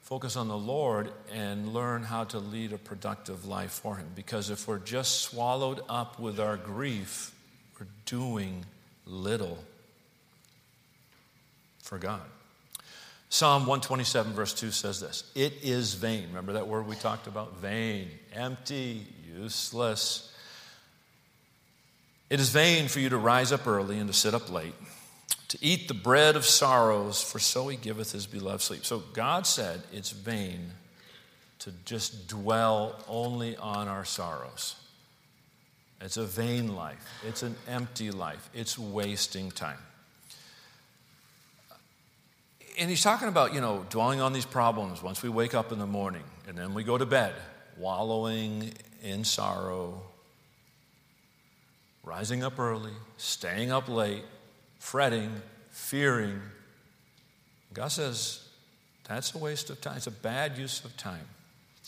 focus 0.09 0.35
on 0.35 0.47
the 0.47 0.57
Lord 0.57 1.11
and 1.31 1.71
learn 1.71 2.01
how 2.01 2.23
to 2.23 2.39
lead 2.39 2.73
a 2.73 2.79
productive 2.79 3.45
life 3.45 3.69
for 3.69 3.95
Him. 3.95 4.07
Because 4.15 4.49
if 4.49 4.67
we're 4.67 4.79
just 4.79 5.21
swallowed 5.21 5.81
up 5.87 6.19
with 6.19 6.39
our 6.39 6.57
grief, 6.57 7.31
we're 7.79 7.85
doing 8.07 8.65
little 9.05 9.59
for 11.83 11.99
God. 11.99 12.23
Psalm 13.29 13.67
127, 13.67 14.33
verse 14.33 14.55
2 14.55 14.71
says 14.71 14.99
this 14.99 15.31
It 15.35 15.53
is 15.61 15.93
vain. 15.93 16.29
Remember 16.29 16.53
that 16.53 16.67
word 16.67 16.87
we 16.87 16.95
talked 16.95 17.27
about? 17.27 17.57
Vain, 17.57 18.09
empty, 18.33 19.05
useless. 19.31 20.33
It 22.31 22.39
is 22.39 22.49
vain 22.49 22.87
for 22.87 22.99
you 22.99 23.09
to 23.09 23.17
rise 23.17 23.51
up 23.51 23.67
early 23.67 23.99
and 23.99 24.09
to 24.09 24.13
sit 24.13 24.33
up 24.33 24.51
late, 24.51 24.73
to 25.49 25.57
eat 25.61 25.87
the 25.87 25.93
bread 25.93 26.35
of 26.35 26.45
sorrows, 26.45 27.21
for 27.21 27.39
so 27.39 27.67
he 27.67 27.77
giveth 27.77 28.11
his 28.11 28.25
beloved 28.25 28.61
sleep. 28.61 28.85
So 28.85 29.03
God 29.13 29.45
said 29.45 29.81
it's 29.91 30.11
vain 30.11 30.71
to 31.59 31.71
just 31.85 32.27
dwell 32.27 33.03
only 33.07 33.57
on 33.57 33.87
our 33.87 34.05
sorrows. 34.05 34.75
It's 36.01 36.17
a 36.17 36.25
vain 36.25 36.75
life, 36.75 37.05
it's 37.27 37.43
an 37.43 37.55
empty 37.67 38.09
life, 38.09 38.49
it's 38.53 38.79
wasting 38.79 39.51
time 39.51 39.79
and 42.79 42.89
he's 42.89 43.03
talking 43.03 43.27
about, 43.27 43.53
you 43.53 43.59
know, 43.59 43.85
dwelling 43.89 44.21
on 44.21 44.31
these 44.31 44.45
problems 44.45 45.03
once 45.03 45.21
we 45.21 45.29
wake 45.29 45.53
up 45.53 45.73
in 45.73 45.79
the 45.79 45.85
morning 45.85 46.23
and 46.47 46.57
then 46.57 46.73
we 46.73 46.83
go 46.83 46.97
to 46.97 47.05
bed, 47.05 47.33
wallowing 47.77 48.73
in 49.03 49.25
sorrow, 49.25 50.01
rising 52.03 52.41
up 52.41 52.57
early, 52.57 52.93
staying 53.17 53.71
up 53.71 53.89
late, 53.89 54.23
fretting, 54.79 55.31
fearing. 55.69 56.41
God 57.73 57.89
says 57.89 58.43
that's 59.07 59.35
a 59.35 59.37
waste 59.37 59.69
of 59.69 59.79
time. 59.81 59.97
It's 59.97 60.07
a 60.07 60.11
bad 60.11 60.57
use 60.57 60.83
of 60.83 60.95
time. 60.97 61.27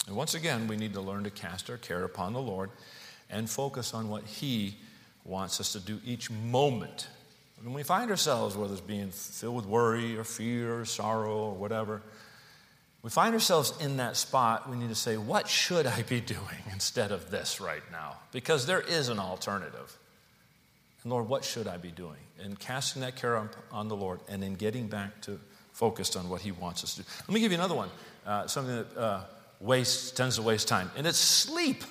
And 0.08 0.15
once 0.15 0.34
again, 0.34 0.67
we 0.67 0.77
need 0.77 0.93
to 0.93 1.01
learn 1.01 1.23
to 1.23 1.30
cast 1.30 1.69
our 1.69 1.77
care 1.77 2.04
upon 2.04 2.34
the 2.34 2.41
Lord 2.41 2.69
and 3.30 3.49
focus 3.49 3.93
on 3.93 4.10
what 4.10 4.23
He 4.23 4.75
wants 5.23 5.60
us 5.60 5.73
to 5.73 5.80
do 5.80 5.99
each 6.06 6.30
moment 6.32 7.08
when 7.63 7.73
we 7.73 7.84
find 7.84 8.10
ourselves, 8.10 8.56
whether 8.56 8.73
it's 8.73 8.82
being 8.82 9.12
filled 9.12 9.56
with 9.56 9.65
worry 9.65 10.17
or 10.17 10.23
fear 10.23 10.80
or 10.80 10.86
sorrow 10.86 11.38
or 11.38 11.54
whatever, 11.54 12.01
we 13.04 13.10
find 13.10 13.34
ourselves 13.34 13.73
in 13.80 13.97
that 13.97 14.15
spot, 14.15 14.69
we 14.69 14.77
need 14.77 14.89
to 14.89 14.95
say, 14.95 15.17
What 15.17 15.47
should 15.47 15.86
I 15.86 16.04
be 16.04 16.21
doing 16.36 16.63
instead 16.71 17.12
of 17.12 17.30
this 17.30 17.62
right 17.62 17.84
now? 17.91 18.17
Because 18.32 18.65
there 18.65 18.82
is 18.82 19.10
an 19.10 19.19
alternative. 19.19 19.97
And 21.04 21.12
Lord, 21.12 21.28
what 21.28 21.44
should 21.44 21.68
I 21.68 21.78
be 21.78 21.92
doing? 21.92 22.20
And 22.44 22.60
casting 22.60 23.02
that 23.02 23.16
care 23.16 23.38
on, 23.38 23.50
on 23.72 23.88
the 23.88 23.96
Lord 23.96 24.20
and 24.28 24.42
then 24.42 24.54
getting 24.54 24.88
back 24.88 25.22
to 25.22 25.40
focused 25.74 26.16
on 26.16 26.30
what 26.30 26.42
He 26.42 26.52
wants 26.52 26.84
us 26.84 26.96
to 26.96 27.02
do. 27.02 27.08
Let 27.22 27.34
me 27.34 27.40
give 27.40 27.52
you 27.52 27.58
another 27.58 27.76
one, 27.76 27.90
uh, 28.26 28.48
something 28.48 28.76
that 28.76 28.98
uh, 28.98 29.22
wastes, 29.60 30.12
tends 30.12 30.36
to 30.36 30.42
waste 30.42 30.68
time, 30.68 30.92
and 30.98 31.08
it's 31.08 31.18
sleep. 31.18 31.84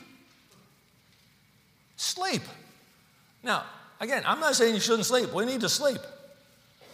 Sleep. 1.97 2.43
Now, 3.43 3.65
Again, 4.01 4.23
I'm 4.25 4.41
not 4.41 4.57
saying 4.57 4.75
you 4.75 4.81
shouldn't 4.81 5.05
sleep. 5.05 5.33
We 5.33 5.45
need 5.45 5.61
to 5.61 5.69
sleep. 5.69 6.01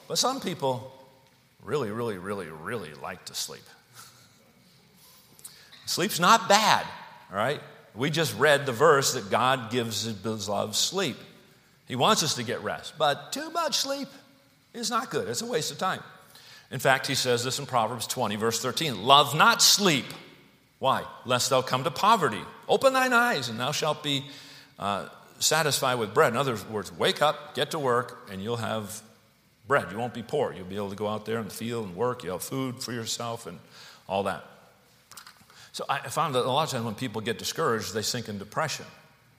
But 0.09 0.19
some 0.19 0.41
people 0.41 0.93
really, 1.63 1.91
really, 1.91 2.19
really, 2.19 2.49
really 2.49 2.93
like 2.95 3.25
to 3.27 3.35
sleep. 3.35 3.63
Sleep's 5.87 6.19
not 6.19 6.49
bad, 6.49 6.85
all 7.31 7.37
right? 7.39 7.61
We 7.95 8.11
just 8.11 8.37
read 8.37 8.67
the 8.67 8.73
verse 8.73 9.15
that 9.15 9.31
God 9.31 9.71
gives 9.71 10.03
his 10.03 10.15
beloved 10.15 10.75
sleep. 10.75 11.17
He 11.87 11.97
wants 11.97 12.23
us 12.23 12.35
to 12.35 12.43
get 12.43 12.63
rest, 12.63 12.95
but 12.99 13.33
too 13.33 13.51
much 13.51 13.77
sleep 13.77 14.09
is 14.75 14.91
not 14.91 15.11
good. 15.11 15.29
It's 15.29 15.43
a 15.43 15.47
waste 15.47 15.71
of 15.71 15.79
time. 15.79 16.03
In 16.71 16.81
fact, 16.81 17.07
he 17.07 17.15
says 17.15 17.45
this 17.45 17.59
in 17.59 17.67
Proverbs 17.67 18.07
20, 18.07 18.37
verse 18.37 18.61
13 18.61 19.05
Love 19.05 19.35
not 19.35 19.63
sleep. 19.63 20.07
Why? 20.79 21.05
Lest 21.25 21.51
thou 21.51 21.63
come 21.63 21.85
to 21.85 21.91
poverty. 21.91 22.43
Open 22.69 22.93
thine 22.93 23.13
eyes, 23.13 23.49
and 23.49 23.59
thou 23.59 23.73
shalt 23.73 24.03
be 24.03 24.25
uh, 24.79 25.09
satisfy 25.39 25.95
with 25.95 26.13
bread. 26.13 26.33
In 26.33 26.37
other 26.37 26.57
words, 26.71 26.93
wake 26.93 27.23
up, 27.23 27.55
get 27.55 27.71
to 27.71 27.79
work, 27.79 28.29
and 28.31 28.43
you'll 28.43 28.57
have 28.57 29.01
bread. 29.67 29.87
You 29.91 29.99
won't 29.99 30.13
be 30.13 30.23
poor. 30.23 30.53
You'll 30.53 30.67
be 30.67 30.77
able 30.77 30.91
to 30.91 30.97
go 30.97 31.09
out 31.09 31.25
there 31.25 31.39
in 31.39 31.45
the 31.45 31.55
field 31.55 31.87
and 31.87 31.97
work. 31.97 32.25
You'll 32.25 32.35
have 32.35 32.43
food 32.43 32.83
for 32.83 32.93
yourself 32.93 33.47
and 33.47 33.59
all 34.09 34.25
that. 34.25 34.45
So 35.73 35.85
I 35.89 36.09
found 36.09 36.35
that 36.35 36.45
a 36.45 36.51
lot 36.51 36.65
of 36.65 36.71
times 36.71 36.85
when 36.85 36.95
people 36.95 37.21
get 37.21 37.39
discouraged, 37.39 37.95
they 37.95 38.03
sink 38.03 38.29
in 38.29 38.39
depression. 38.39 38.87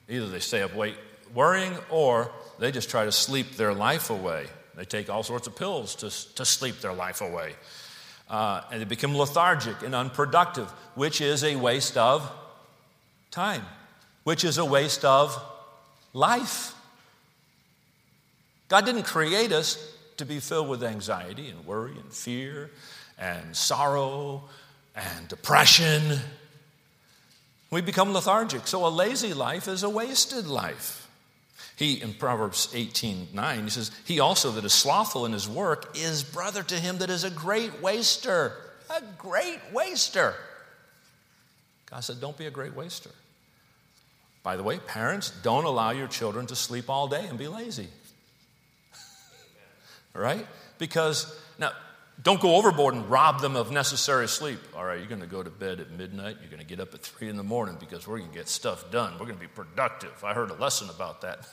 Either 0.08 0.28
they 0.28 0.38
stay 0.38 0.62
up 0.62 0.74
late 0.74 0.96
worrying 1.34 1.76
or 1.90 2.30
they 2.58 2.70
just 2.70 2.90
try 2.90 3.04
to 3.04 3.12
sleep 3.12 3.56
their 3.56 3.74
life 3.74 4.10
away. 4.10 4.46
They 4.76 4.84
take 4.84 5.10
all 5.10 5.22
sorts 5.22 5.46
of 5.46 5.56
pills 5.56 5.94
to, 5.96 6.34
to 6.34 6.44
sleep 6.44 6.80
their 6.80 6.92
life 6.92 7.20
away. 7.20 7.54
Uh, 8.28 8.62
and 8.70 8.80
they 8.80 8.84
become 8.84 9.16
lethargic 9.16 9.82
and 9.82 9.94
unproductive, 9.94 10.70
which 10.94 11.20
is 11.20 11.42
a 11.42 11.56
waste 11.56 11.96
of 11.96 12.30
time, 13.30 13.62
which 14.24 14.44
is 14.44 14.58
a 14.58 14.64
waste 14.64 15.04
of 15.04 15.36
life. 16.12 16.74
God 18.68 18.84
didn't 18.84 19.04
create 19.04 19.50
us 19.50 19.94
to 20.18 20.26
be 20.26 20.40
filled 20.40 20.68
with 20.68 20.82
anxiety 20.82 21.48
and 21.48 21.64
worry 21.64 21.92
and 21.92 22.12
fear 22.12 22.70
and 23.18 23.56
sorrow 23.56 24.44
and 24.94 25.28
depression. 25.28 26.18
We 27.70 27.80
become 27.80 28.12
lethargic. 28.12 28.66
So 28.66 28.86
a 28.86 28.88
lazy 28.88 29.32
life 29.32 29.68
is 29.68 29.82
a 29.82 29.88
wasted 29.88 30.46
life. 30.46 30.97
He, 31.78 32.02
in 32.02 32.12
Proverbs 32.12 32.68
18 32.74 33.28
9, 33.32 33.62
he 33.62 33.70
says, 33.70 33.92
He 34.04 34.18
also 34.18 34.50
that 34.50 34.64
is 34.64 34.72
slothful 34.72 35.24
in 35.26 35.32
his 35.32 35.48
work 35.48 35.96
is 35.96 36.24
brother 36.24 36.64
to 36.64 36.74
him 36.74 36.98
that 36.98 37.08
is 37.08 37.22
a 37.22 37.30
great 37.30 37.80
waster. 37.80 38.52
A 38.90 39.00
great 39.16 39.60
waster. 39.72 40.34
God 41.88 42.00
said, 42.00 42.20
Don't 42.20 42.36
be 42.36 42.46
a 42.46 42.50
great 42.50 42.74
waster. 42.74 43.10
By 44.42 44.56
the 44.56 44.64
way, 44.64 44.80
parents, 44.80 45.30
don't 45.30 45.66
allow 45.66 45.90
your 45.90 46.08
children 46.08 46.46
to 46.46 46.56
sleep 46.56 46.90
all 46.90 47.06
day 47.06 47.24
and 47.28 47.38
be 47.38 47.46
lazy. 47.46 47.86
right? 50.14 50.46
Because, 50.78 51.32
now, 51.60 51.70
don't 52.22 52.40
go 52.40 52.56
overboard 52.56 52.94
and 52.94 53.08
rob 53.08 53.40
them 53.40 53.54
of 53.54 53.70
necessary 53.70 54.26
sleep. 54.26 54.58
All 54.74 54.84
right, 54.84 54.98
you're 54.98 55.08
going 55.08 55.20
to 55.20 55.26
go 55.26 55.42
to 55.42 55.50
bed 55.50 55.78
at 55.78 55.92
midnight. 55.92 56.38
You're 56.40 56.50
going 56.50 56.60
to 56.60 56.66
get 56.66 56.80
up 56.80 56.92
at 56.92 57.00
3 57.00 57.28
in 57.28 57.36
the 57.36 57.44
morning 57.44 57.76
because 57.78 58.08
we're 58.08 58.18
going 58.18 58.30
to 58.30 58.36
get 58.36 58.48
stuff 58.48 58.90
done. 58.90 59.12
We're 59.12 59.26
going 59.26 59.38
to 59.38 59.40
be 59.40 59.46
productive. 59.46 60.24
I 60.24 60.34
heard 60.34 60.50
a 60.50 60.54
lesson 60.54 60.90
about 60.90 61.20
that. 61.20 61.46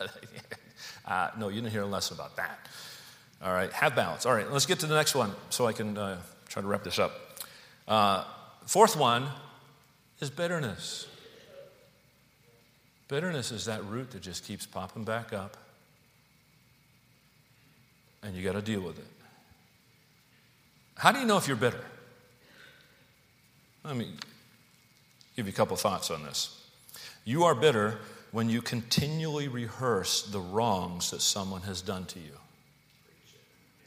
uh, 1.05 1.29
no, 1.37 1.49
you 1.49 1.61
didn't 1.61 1.71
hear 1.71 1.83
a 1.83 1.87
lesson 1.87 2.15
about 2.15 2.35
that. 2.37 2.67
All 3.43 3.53
right, 3.53 3.71
have 3.73 3.95
balance. 3.95 4.25
All 4.25 4.33
right, 4.33 4.51
let's 4.51 4.65
get 4.65 4.79
to 4.79 4.87
the 4.87 4.95
next 4.95 5.13
one 5.13 5.31
so 5.49 5.67
I 5.67 5.73
can 5.73 5.97
uh, 5.97 6.19
try 6.49 6.63
to 6.63 6.67
wrap 6.67 6.83
this 6.83 6.97
up. 6.97 7.13
Uh, 7.87 8.23
fourth 8.65 8.95
one 8.97 9.27
is 10.19 10.31
bitterness. 10.31 11.05
Bitterness 13.07 13.51
is 13.51 13.65
that 13.65 13.85
root 13.85 14.11
that 14.11 14.23
just 14.23 14.45
keeps 14.45 14.65
popping 14.65 15.03
back 15.03 15.31
up, 15.31 15.57
and 18.23 18.35
you 18.35 18.43
got 18.43 18.53
to 18.53 18.63
deal 18.63 18.81
with 18.81 18.97
it. 18.97 19.05
How 20.95 21.11
do 21.11 21.19
you 21.19 21.25
know 21.25 21.37
if 21.37 21.47
you're 21.47 21.57
bitter? 21.57 21.83
Let 23.83 23.95
me 23.95 24.13
give 25.35 25.45
you 25.45 25.51
a 25.51 25.55
couple 25.55 25.75
thoughts 25.77 26.09
on 26.09 26.23
this. 26.23 26.61
You 27.23 27.43
are 27.43 27.53
bitter 27.53 27.99
when 28.31 28.49
you 28.49 28.61
continually 28.61 29.47
rehearse 29.47 30.23
the 30.23 30.39
wrongs 30.39 31.11
that 31.11 31.21
someone 31.21 31.61
has 31.61 31.81
done 31.81 32.05
to 32.05 32.19
you. 32.19 32.31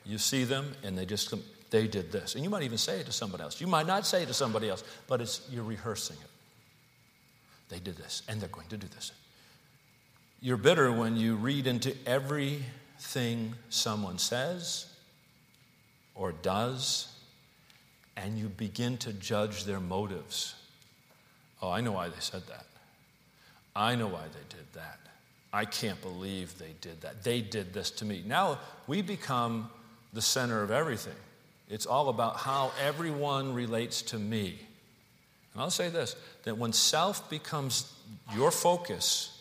You 0.04 0.18
see 0.18 0.44
them 0.44 0.72
and 0.82 0.96
they 0.96 1.04
just 1.04 1.34
they 1.70 1.86
did 1.86 2.10
this. 2.12 2.34
And 2.34 2.44
you 2.44 2.50
might 2.50 2.62
even 2.62 2.78
say 2.78 3.00
it 3.00 3.06
to 3.06 3.12
somebody 3.12 3.42
else. 3.42 3.60
You 3.60 3.66
might 3.66 3.86
not 3.86 4.06
say 4.06 4.22
it 4.22 4.26
to 4.26 4.34
somebody 4.34 4.68
else, 4.68 4.84
but 5.06 5.20
it's 5.20 5.46
you're 5.50 5.64
rehearsing 5.64 6.16
it. 6.20 6.30
They 7.68 7.78
did 7.78 7.96
this, 7.96 8.22
and 8.28 8.40
they're 8.40 8.48
going 8.48 8.68
to 8.68 8.78
do 8.78 8.86
this. 8.86 9.12
You're 10.40 10.56
bitter 10.56 10.90
when 10.90 11.16
you 11.16 11.36
read 11.36 11.66
into 11.66 11.94
everything 12.06 13.54
someone 13.68 14.18
says 14.18 14.86
or 16.18 16.32
does, 16.32 17.08
and 18.16 18.38
you 18.38 18.48
begin 18.48 18.98
to 18.98 19.12
judge 19.12 19.64
their 19.64 19.80
motives. 19.80 20.54
Oh, 21.62 21.70
I 21.70 21.80
know 21.80 21.92
why 21.92 22.08
they 22.08 22.20
said 22.20 22.42
that. 22.48 22.66
I 23.74 23.94
know 23.94 24.08
why 24.08 24.24
they 24.24 24.56
did 24.56 24.66
that. 24.74 24.98
I 25.52 25.64
can't 25.64 26.00
believe 26.02 26.58
they 26.58 26.74
did 26.80 27.00
that. 27.02 27.22
They 27.22 27.40
did 27.40 27.72
this 27.72 27.90
to 27.92 28.04
me. 28.04 28.22
Now 28.26 28.58
we 28.86 29.00
become 29.00 29.70
the 30.12 30.20
center 30.20 30.62
of 30.62 30.70
everything. 30.70 31.14
It's 31.70 31.86
all 31.86 32.08
about 32.08 32.36
how 32.36 32.72
everyone 32.82 33.54
relates 33.54 34.02
to 34.02 34.18
me. 34.18 34.58
And 35.54 35.62
I'll 35.62 35.70
say 35.70 35.88
this 35.88 36.16
that 36.42 36.58
when 36.58 36.72
self 36.72 37.30
becomes 37.30 37.92
your 38.34 38.50
focus, 38.50 39.40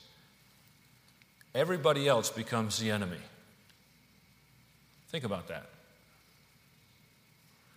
everybody 1.56 2.08
else 2.08 2.30
becomes 2.30 2.78
the 2.78 2.92
enemy. 2.92 3.18
Think 5.10 5.24
about 5.24 5.48
that. 5.48 5.70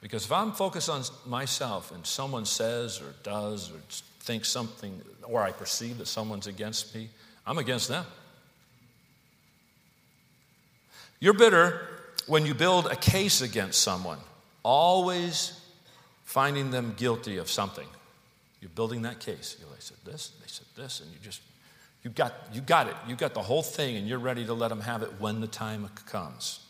Because 0.00 0.24
if 0.24 0.32
I'm 0.32 0.52
focused 0.52 0.88
on 0.88 1.02
myself 1.26 1.92
and 1.92 2.06
someone 2.06 2.46
says 2.46 3.00
or 3.00 3.14
does 3.22 3.70
or 3.70 3.76
thinks 4.20 4.48
something, 4.48 5.00
or 5.22 5.42
I 5.42 5.52
perceive 5.52 5.98
that 5.98 6.06
someone's 6.06 6.46
against 6.46 6.94
me, 6.94 7.10
I'm 7.46 7.58
against 7.58 7.88
them. 7.88 8.04
You're 11.18 11.34
bitter 11.34 11.86
when 12.26 12.46
you 12.46 12.54
build 12.54 12.86
a 12.86 12.96
case 12.96 13.42
against 13.42 13.82
someone, 13.82 14.18
always 14.62 15.60
finding 16.24 16.70
them 16.70 16.94
guilty 16.96 17.36
of 17.36 17.50
something. 17.50 17.86
You're 18.60 18.70
building 18.70 19.02
that 19.02 19.20
case. 19.20 19.56
You 19.58 19.66
know, 19.66 19.72
they 19.72 19.80
said 19.80 19.98
this, 20.04 20.32
they 20.40 20.48
said 20.48 20.66
this, 20.76 21.00
and 21.00 21.10
you 21.10 21.18
just, 21.22 21.42
you 22.02 22.10
got, 22.10 22.32
you 22.52 22.62
got 22.62 22.86
it. 22.86 22.94
You 23.06 23.16
got 23.16 23.34
the 23.34 23.42
whole 23.42 23.62
thing, 23.62 23.96
and 23.96 24.06
you're 24.06 24.18
ready 24.18 24.46
to 24.46 24.54
let 24.54 24.68
them 24.68 24.80
have 24.80 25.02
it 25.02 25.10
when 25.18 25.40
the 25.40 25.46
time 25.46 25.88
comes. 26.06 26.60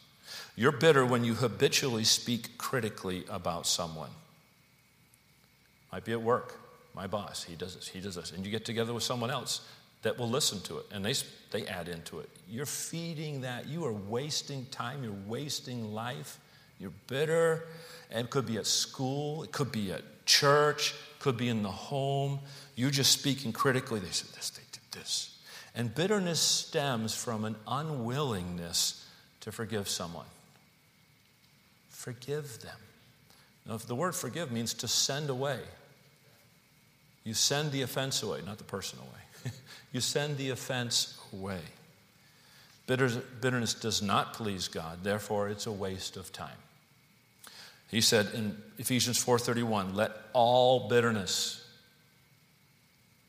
You're 0.61 0.73
bitter 0.73 1.07
when 1.07 1.25
you 1.25 1.33
habitually 1.33 2.05
speak 2.05 2.59
critically 2.59 3.25
about 3.31 3.67
someone. 3.67 4.11
Might 5.91 6.05
be 6.05 6.13
at 6.13 6.21
work. 6.21 6.61
My 6.95 7.07
boss, 7.07 7.43
he 7.43 7.55
does 7.55 7.77
this, 7.77 7.89
he 7.89 7.99
does 7.99 8.17
this. 8.17 8.33
And 8.33 8.45
you 8.45 8.51
get 8.51 8.67
together 8.67 8.93
with 8.93 9.03
someone 9.03 9.31
else 9.31 9.67
that 10.03 10.19
will 10.19 10.29
listen 10.29 10.61
to 10.65 10.77
it 10.77 10.85
and 10.93 11.03
they, 11.03 11.15
they 11.51 11.67
add 11.67 11.89
into 11.89 12.21
it. 12.21 12.29
You're 12.47 12.67
feeding 12.67 13.41
that. 13.41 13.69
You 13.69 13.87
are 13.87 13.93
wasting 13.95 14.67
time. 14.67 15.03
You're 15.03 15.15
wasting 15.27 15.95
life. 15.95 16.39
You're 16.79 16.93
bitter. 17.07 17.67
And 18.11 18.27
it 18.27 18.31
could 18.31 18.45
be 18.45 18.59
at 18.59 18.67
school, 18.67 19.43
it 19.43 19.53
could 19.53 19.73
be 19.73 19.93
at 19.93 20.03
church, 20.27 20.91
it 20.91 21.21
could 21.21 21.39
be 21.39 21.49
in 21.49 21.63
the 21.63 21.71
home. 21.71 22.39
You're 22.77 22.91
just 22.91 23.13
speaking 23.13 23.55
critically. 23.55 23.99
They 23.99 24.11
said 24.11 24.37
this, 24.37 24.51
they 24.51 24.65
did 24.73 25.01
this. 25.01 25.39
And 25.75 25.95
bitterness 25.95 26.39
stems 26.39 27.15
from 27.15 27.47
an 27.47 27.57
unwillingness 27.67 29.07
to 29.41 29.53
forgive 29.53 29.89
someone. 29.89 30.27
Forgive 32.01 32.63
them. 32.63 32.79
Now, 33.67 33.75
if 33.75 33.87
the 33.87 33.95
word 33.95 34.15
forgive 34.15 34.51
means 34.51 34.73
to 34.73 34.89
send 34.89 35.29
away, 35.29 35.59
you 37.25 37.35
send 37.35 37.73
the 37.73 37.83
offense 37.83 38.23
away, 38.23 38.41
not 38.47 38.57
the 38.57 38.65
person 38.65 38.99
away. 39.01 39.53
you 39.93 40.01
send 40.01 40.39
the 40.39 40.49
offense 40.49 41.19
away. 41.35 41.61
Bitterness 42.87 43.75
does 43.75 44.01
not 44.01 44.33
please 44.33 44.67
God, 44.67 45.05
therefore 45.05 45.51
it's 45.51 45.67
a 45.67 45.73
waste 45.73 46.17
of 46.17 46.33
time. 46.33 46.57
He 47.91 48.01
said 48.01 48.31
in 48.33 48.57
Ephesians 48.79 49.23
4:31, 49.23 49.95
"Let 49.95 50.13
all 50.33 50.89
bitterness 50.89 51.63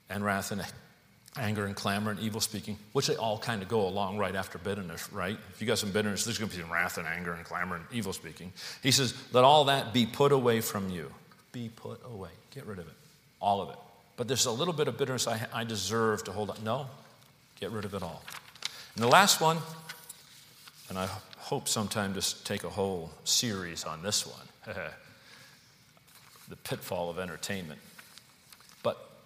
and 0.10 0.24
wrath 0.24 0.52
and 0.52 0.66
anger 1.38 1.65
and 1.65 1.76
clamor 1.76 2.12
and 2.12 2.20
evil 2.20 2.41
speaking, 2.41 2.78
which 2.91 3.08
they 3.08 3.15
all 3.15 3.38
kind 3.38 3.62
of 3.62 3.70
go 3.70 3.88
along 3.88 4.17
right 4.17 4.36
after 4.36 4.58
bitterness, 4.58 5.12
right? 5.13 5.38
If 5.54 5.62
you 5.62 5.67
got 5.67 5.78
some 5.78 5.91
bitterness, 5.91 6.26
there's 6.26 6.38
going 6.38 6.50
to 6.50 6.56
be 6.56 6.62
some 6.62 6.72
wrath 6.72 6.98
and 6.98 7.08
anger 7.08 7.34
and 7.34 7.46
clamor 7.46 7.78
and 7.78 7.86
evil 7.91 8.13
speaking. 8.13 8.52
He 8.84 8.91
says, 8.91 9.13
"Let 9.32 9.44
all 9.44 9.65
that 9.65 9.94
be 9.94 10.06
put 10.06 10.32
away 10.32 10.62
from 10.62 10.89
you. 10.89 11.12
Be 11.52 11.70
put 11.70 12.02
away. 12.06 12.30
Get 12.54 12.65
rid 12.65 12.80
of 12.80 12.88
it. 12.88 12.94
All 13.39 13.62
of 13.62 13.70
it. 13.70 13.78
But 14.17 14.28
there's 14.28 14.46
a 14.46 14.52
little 14.52 14.74
bit 14.74 14.88
of 14.88 14.98
bitterness 14.98 15.28
I, 15.28 15.48
I 15.54 15.63
deserve 15.63 16.26
to 16.26 16.32
hold 16.32 16.50
on. 16.50 16.58
No, 16.63 16.88
get 17.60 17.72
rid 17.72 17.86
of 17.86 17.94
it 17.94 18.04
all. 18.04 18.24
And 18.96 19.04
the 19.04 19.08
last 19.08 19.39
one, 19.39 19.58
and 20.89 20.98
I 20.98 21.08
hope 21.38 21.67
sometime 21.67 22.13
to 22.13 22.44
take 22.44 22.63
a 22.63 22.70
whole 22.70 23.10
series 23.24 23.86
on 23.86 24.04
this 24.04 24.28
one 24.28 24.76
the 26.50 26.56
pitfall 26.58 27.10
of 27.10 27.17
entertainment. 27.17 27.80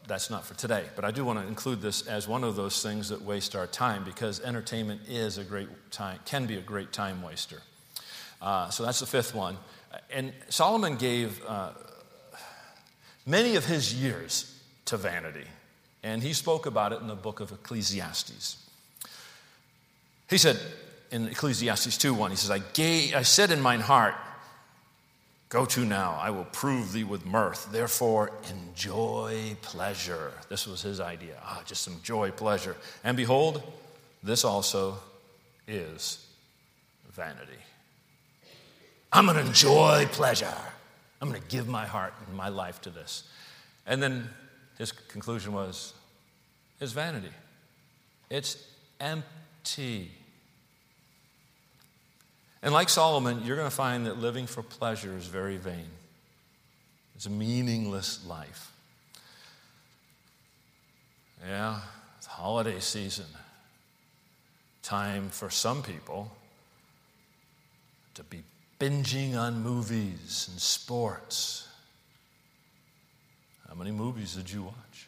That's 0.08 0.30
not 0.30 0.46
for 0.46 0.54
today. 0.54 0.86
But 0.96 1.04
I 1.04 1.12
do 1.12 1.26
want 1.26 1.40
to 1.40 1.48
include 1.48 1.82
this 1.82 2.06
as 2.06 2.28
one 2.28 2.44
of 2.44 2.56
those 2.56 2.84
things 2.84 3.10
that 3.10 3.22
waste 3.22 3.56
our 3.56 3.68
time 3.68 4.04
because 4.04 4.40
entertainment 4.40 5.02
is 5.08 5.38
a 5.38 5.44
great 5.44 5.70
time, 5.92 6.20
can 6.26 6.46
be 6.46 6.58
a 6.58 6.62
great 6.62 6.92
time 6.92 7.22
waster. 7.22 7.62
Uh, 8.42 8.70
so 8.70 8.84
that's 8.84 9.00
the 9.00 9.06
fifth 9.06 9.34
one. 9.34 9.58
And 10.12 10.34
Solomon 10.50 10.98
gave 10.98 11.44
uh, 11.46 11.72
many 13.26 13.56
of 13.56 13.66
his 13.66 13.94
years 13.94 14.60
to 14.86 14.98
vanity. 14.98 15.48
And 16.04 16.22
he 16.22 16.34
spoke 16.34 16.68
about 16.68 16.94
it 16.94 17.02
in 17.02 17.08
the 17.08 17.16
book 17.16 17.40
of 17.40 17.52
Ecclesiastes. 17.52 18.58
He 20.30 20.38
said 20.38 20.60
in 21.12 21.28
Ecclesiastes 21.28 21.98
2:1, 21.98 22.30
he 22.30 22.36
says, 22.36 22.52
I, 22.52 22.60
gave, 22.60 23.16
I 23.16 23.24
said 23.24 23.52
in 23.52 23.62
mine 23.62 23.80
heart, 23.80 24.16
Go 25.50 25.66
to 25.66 25.86
now, 25.86 26.18
I 26.20 26.32
will 26.32 26.46
prove 26.46 26.92
thee 26.92 27.04
with 27.04 27.26
mirth. 27.26 27.72
Therefore, 27.72 28.32
enjoy 28.50 29.56
pleasure. 29.62 30.34
This 30.50 30.66
was 30.66 30.82
his 30.82 31.00
idea. 31.00 31.38
Ah, 31.44 31.62
just 31.66 31.84
some 31.84 32.00
joy, 32.04 32.32
pleasure. 32.32 32.76
And 33.04 33.16
behold, 33.16 33.62
this 34.24 34.44
also 34.44 34.98
is 35.68 36.26
vanity. 37.12 37.62
I'm 39.14 39.26
going 39.26 39.38
to 39.38 39.46
enjoy 39.46 40.08
pleasure. 40.12 40.52
I'm 41.22 41.30
going 41.30 41.42
to 41.42 41.48
give 41.48 41.68
my 41.68 41.86
heart 41.86 42.14
and 42.28 42.36
my 42.36 42.50
life 42.50 42.82
to 42.82 42.90
this. 42.90 43.24
And 43.86 44.02
then 44.02 44.30
his 44.78 44.92
conclusion 44.92 45.54
was 45.54 45.94
is 46.82 46.92
vanity. 46.92 47.32
It's 48.30 48.58
empty. 49.00 50.12
And 52.66 52.74
like 52.74 52.90
Solomon, 52.90 53.44
you're 53.46 53.56
going 53.56 53.70
to 53.70 53.76
find 53.76 54.06
that 54.08 54.18
living 54.18 54.48
for 54.48 54.62
pleasure 54.62 55.16
is 55.18 55.28
very 55.28 55.56
vain. 55.56 55.88
It's 57.16 57.26
a 57.26 57.30
meaningless 57.30 58.26
life. 58.26 58.74
Yeah, 61.48 61.80
it's 62.18 62.26
holiday 62.26 62.82
season. 62.82 63.28
Time 64.84 65.30
for 65.30 65.50
some 65.50 65.82
people 65.82 66.30
to 68.16 68.24
be 68.24 68.44
binging 68.80 69.38
on 69.38 69.62
movies 69.62 70.50
and 70.52 70.60
sports 70.60 71.66
how 73.76 73.84
many 73.84 73.92
movies 73.92 74.36
did 74.36 74.50
you 74.50 74.64
watch? 74.64 75.08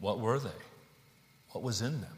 What 0.00 0.18
were 0.18 0.40
they? 0.40 0.48
What 1.52 1.62
was 1.62 1.80
in 1.80 2.00
them? 2.00 2.15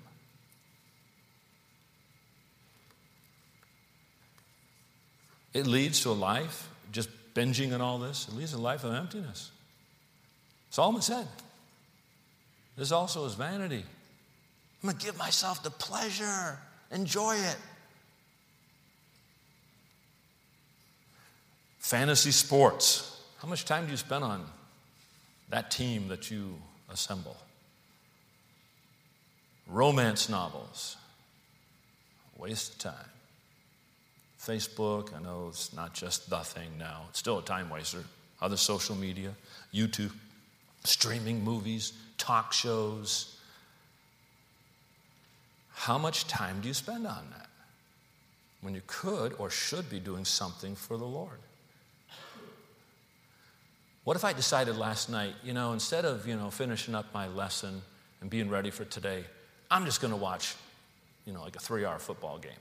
It 5.55 5.67
leads 5.67 6.01
to 6.03 6.11
a 6.11 6.13
life, 6.13 6.69
just 6.93 7.09
binging 7.35 7.75
on 7.75 7.81
all 7.81 7.99
this, 7.99 8.29
it 8.29 8.35
leads 8.35 8.53
to 8.53 8.59
a 8.59 8.61
life 8.61 8.85
of 8.85 8.95
emptiness. 8.95 9.51
Solomon 10.71 11.03
said, 11.03 11.27
This 12.77 12.93
also 12.93 13.25
is 13.25 13.35
vanity. 13.35 13.85
I'm 14.83 14.89
going 14.89 14.99
to 14.99 15.05
give 15.05 15.19
myself 15.19 15.63
the 15.63 15.71
pleasure, 15.71 16.59
enjoy 16.91 17.35
it. 17.35 17.57
Fantasy 21.79 22.31
sports. 22.31 23.21
How 23.39 23.49
much 23.49 23.65
time 23.65 23.87
do 23.87 23.91
you 23.91 23.97
spend 23.97 24.23
on 24.23 24.45
that 25.51 25.71
team 25.71 26.09
that 26.09 26.31
you 26.31 26.55
assemble. 26.91 27.37
Romance 29.67 30.29
novels, 30.29 30.97
waste 32.37 32.75
of 32.75 32.79
time. 32.79 33.11
Facebook, 34.41 35.15
I 35.15 35.23
know 35.23 35.47
it's 35.49 35.73
not 35.73 35.95
just 35.95 36.31
the 36.31 36.41
thing 36.41 36.71
now, 36.79 37.03
it's 37.09 37.19
still 37.19 37.39
a 37.39 37.43
time 37.43 37.71
waster. 37.71 38.05
Other 38.41 38.57
social 38.57 38.95
media, 38.95 39.35
YouTube, 39.75 40.13
streaming 40.85 41.43
movies, 41.43 41.93
talk 42.19 42.53
shows. 42.53 43.37
How 45.73 45.99
much 45.99 46.29
time 46.29 46.61
do 46.61 46.69
you 46.69 46.75
spend 46.75 47.07
on 47.07 47.27
that? 47.37 47.49
When 48.61 48.75
you 48.75 48.83
could 48.87 49.35
or 49.39 49.51
should 49.51 49.91
be 49.91 49.99
doing 49.99 50.25
something 50.25 50.77
for 50.77 50.97
the 50.97 51.05
Lord. 51.05 51.39
What 54.05 54.17
if 54.17 54.25
I 54.25 54.33
decided 54.33 54.77
last 54.77 55.11
night, 55.11 55.35
you 55.45 55.53
know, 55.53 55.73
instead 55.73 56.05
of, 56.05 56.27
you 56.27 56.37
know, 56.37 56.51
finishing 56.51 56.95
up 56.95 57.13
my 57.13 57.29
lesson 57.29 57.83
and 58.21 58.31
being 58.31 58.49
ready 58.49 58.71
for 58.71 58.85
today, 58.85 59.25
I'm 59.71 59.85
just 59.85 60.01
going 60.01 60.13
to 60.13 60.17
watch, 60.17 60.55
you 61.27 61.33
know, 61.33 61.43
like 61.43 61.57
a 61.57 61.61
three 61.61 61.85
hour 61.85 61.99
football 61.99 62.39
game. 62.39 62.53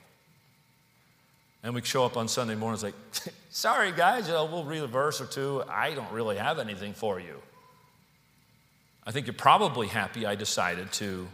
And 1.67 1.75
we 1.75 1.81
show 1.81 2.05
up 2.05 2.15
on 2.15 2.29
Sunday 2.29 2.55
mornings 2.55 2.81
like, 2.81 2.93
sorry 3.49 3.91
guys, 3.91 4.25
you 4.29 4.33
know, 4.33 4.45
we'll 4.45 4.63
read 4.63 4.83
a 4.83 4.87
verse 4.87 5.19
or 5.19 5.25
two. 5.25 5.61
I 5.67 5.93
don't 5.93 6.09
really 6.13 6.37
have 6.37 6.59
anything 6.59 6.93
for 6.93 7.19
you. 7.19 7.41
I 9.05 9.11
think 9.11 9.27
you're 9.27 9.33
probably 9.33 9.87
happy 9.87 10.25
I 10.25 10.35
decided 10.35 10.93
to 10.93 11.27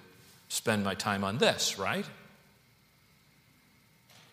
spend 0.48 0.84
my 0.84 0.96
time 0.96 1.24
on 1.24 1.38
this, 1.38 1.78
right? 1.78 2.04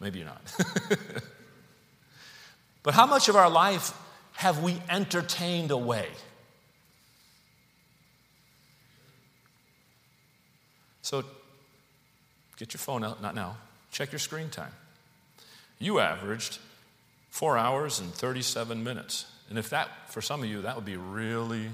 Maybe 0.01 0.21
you're 0.21 0.29
not. 0.29 0.41
but 2.83 2.95
how 2.95 3.05
much 3.05 3.29
of 3.29 3.37
our 3.37 3.51
life 3.51 3.93
have 4.37 4.63
we 4.63 4.81
entertained 4.89 5.71
away? 5.71 6.09
So 11.03 11.25
get 12.57 12.73
your 12.73 12.79
phone 12.79 13.05
out, 13.05 13.21
not 13.21 13.35
now, 13.35 13.59
check 13.91 14.13
your 14.13 14.19
screen 14.19 14.49
time. 14.49 14.73
You 15.81 15.99
averaged 15.99 16.59
four 17.31 17.57
hours 17.57 17.99
and 17.99 18.13
37 18.13 18.85
minutes. 18.85 19.25
And 19.49 19.59
if 19.59 19.71
that, 19.71 19.89
for 20.09 20.21
some 20.21 20.43
of 20.43 20.49
you, 20.49 20.63
that 20.63 20.77
would 20.77 20.85
be 20.85 20.97
really 20.97 21.69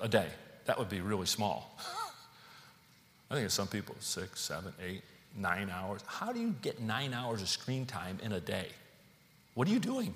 a 0.00 0.08
day. 0.08 0.26
That 0.64 0.78
would 0.78 0.88
be 0.88 1.00
really 1.00 1.26
small. 1.26 1.76
I 3.30 3.34
think 3.34 3.44
it's 3.44 3.54
some 3.54 3.68
people, 3.68 3.94
six, 4.00 4.40
seven, 4.40 4.72
eight, 4.82 5.02
nine 5.36 5.70
hours. 5.70 6.00
How 6.06 6.32
do 6.32 6.40
you 6.40 6.54
get 6.62 6.80
nine 6.80 7.12
hours 7.12 7.42
of 7.42 7.48
screen 7.48 7.84
time 7.84 8.18
in 8.22 8.32
a 8.32 8.40
day? 8.40 8.68
What 9.54 9.68
are 9.68 9.70
you 9.70 9.78
doing? 9.78 10.14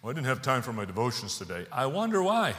Well, 0.00 0.12
I 0.12 0.14
didn't 0.14 0.26
have 0.26 0.40
time 0.40 0.62
for 0.62 0.72
my 0.72 0.84
devotions 0.84 1.36
today. 1.36 1.66
I 1.72 1.86
wonder 1.86 2.22
why. 2.22 2.54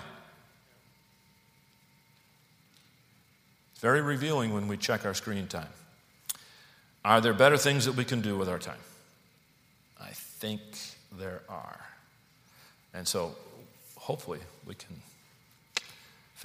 It's 3.72 3.82
very 3.82 4.02
revealing 4.02 4.54
when 4.54 4.68
we 4.68 4.76
check 4.76 5.06
our 5.06 5.14
screen 5.14 5.48
time. 5.48 5.70
Are 7.08 7.22
there 7.22 7.32
better 7.32 7.56
things 7.56 7.86
that 7.86 7.94
we 7.94 8.04
can 8.04 8.20
do 8.20 8.38
with 8.38 8.50
our 8.50 8.60
time? 8.60 8.82
I 9.98 10.10
think 10.12 10.60
there 11.18 11.40
are. 11.48 11.80
And 12.94 13.08
so 13.08 13.34
hopefully 13.96 14.40
we 14.66 14.76
can 14.76 14.94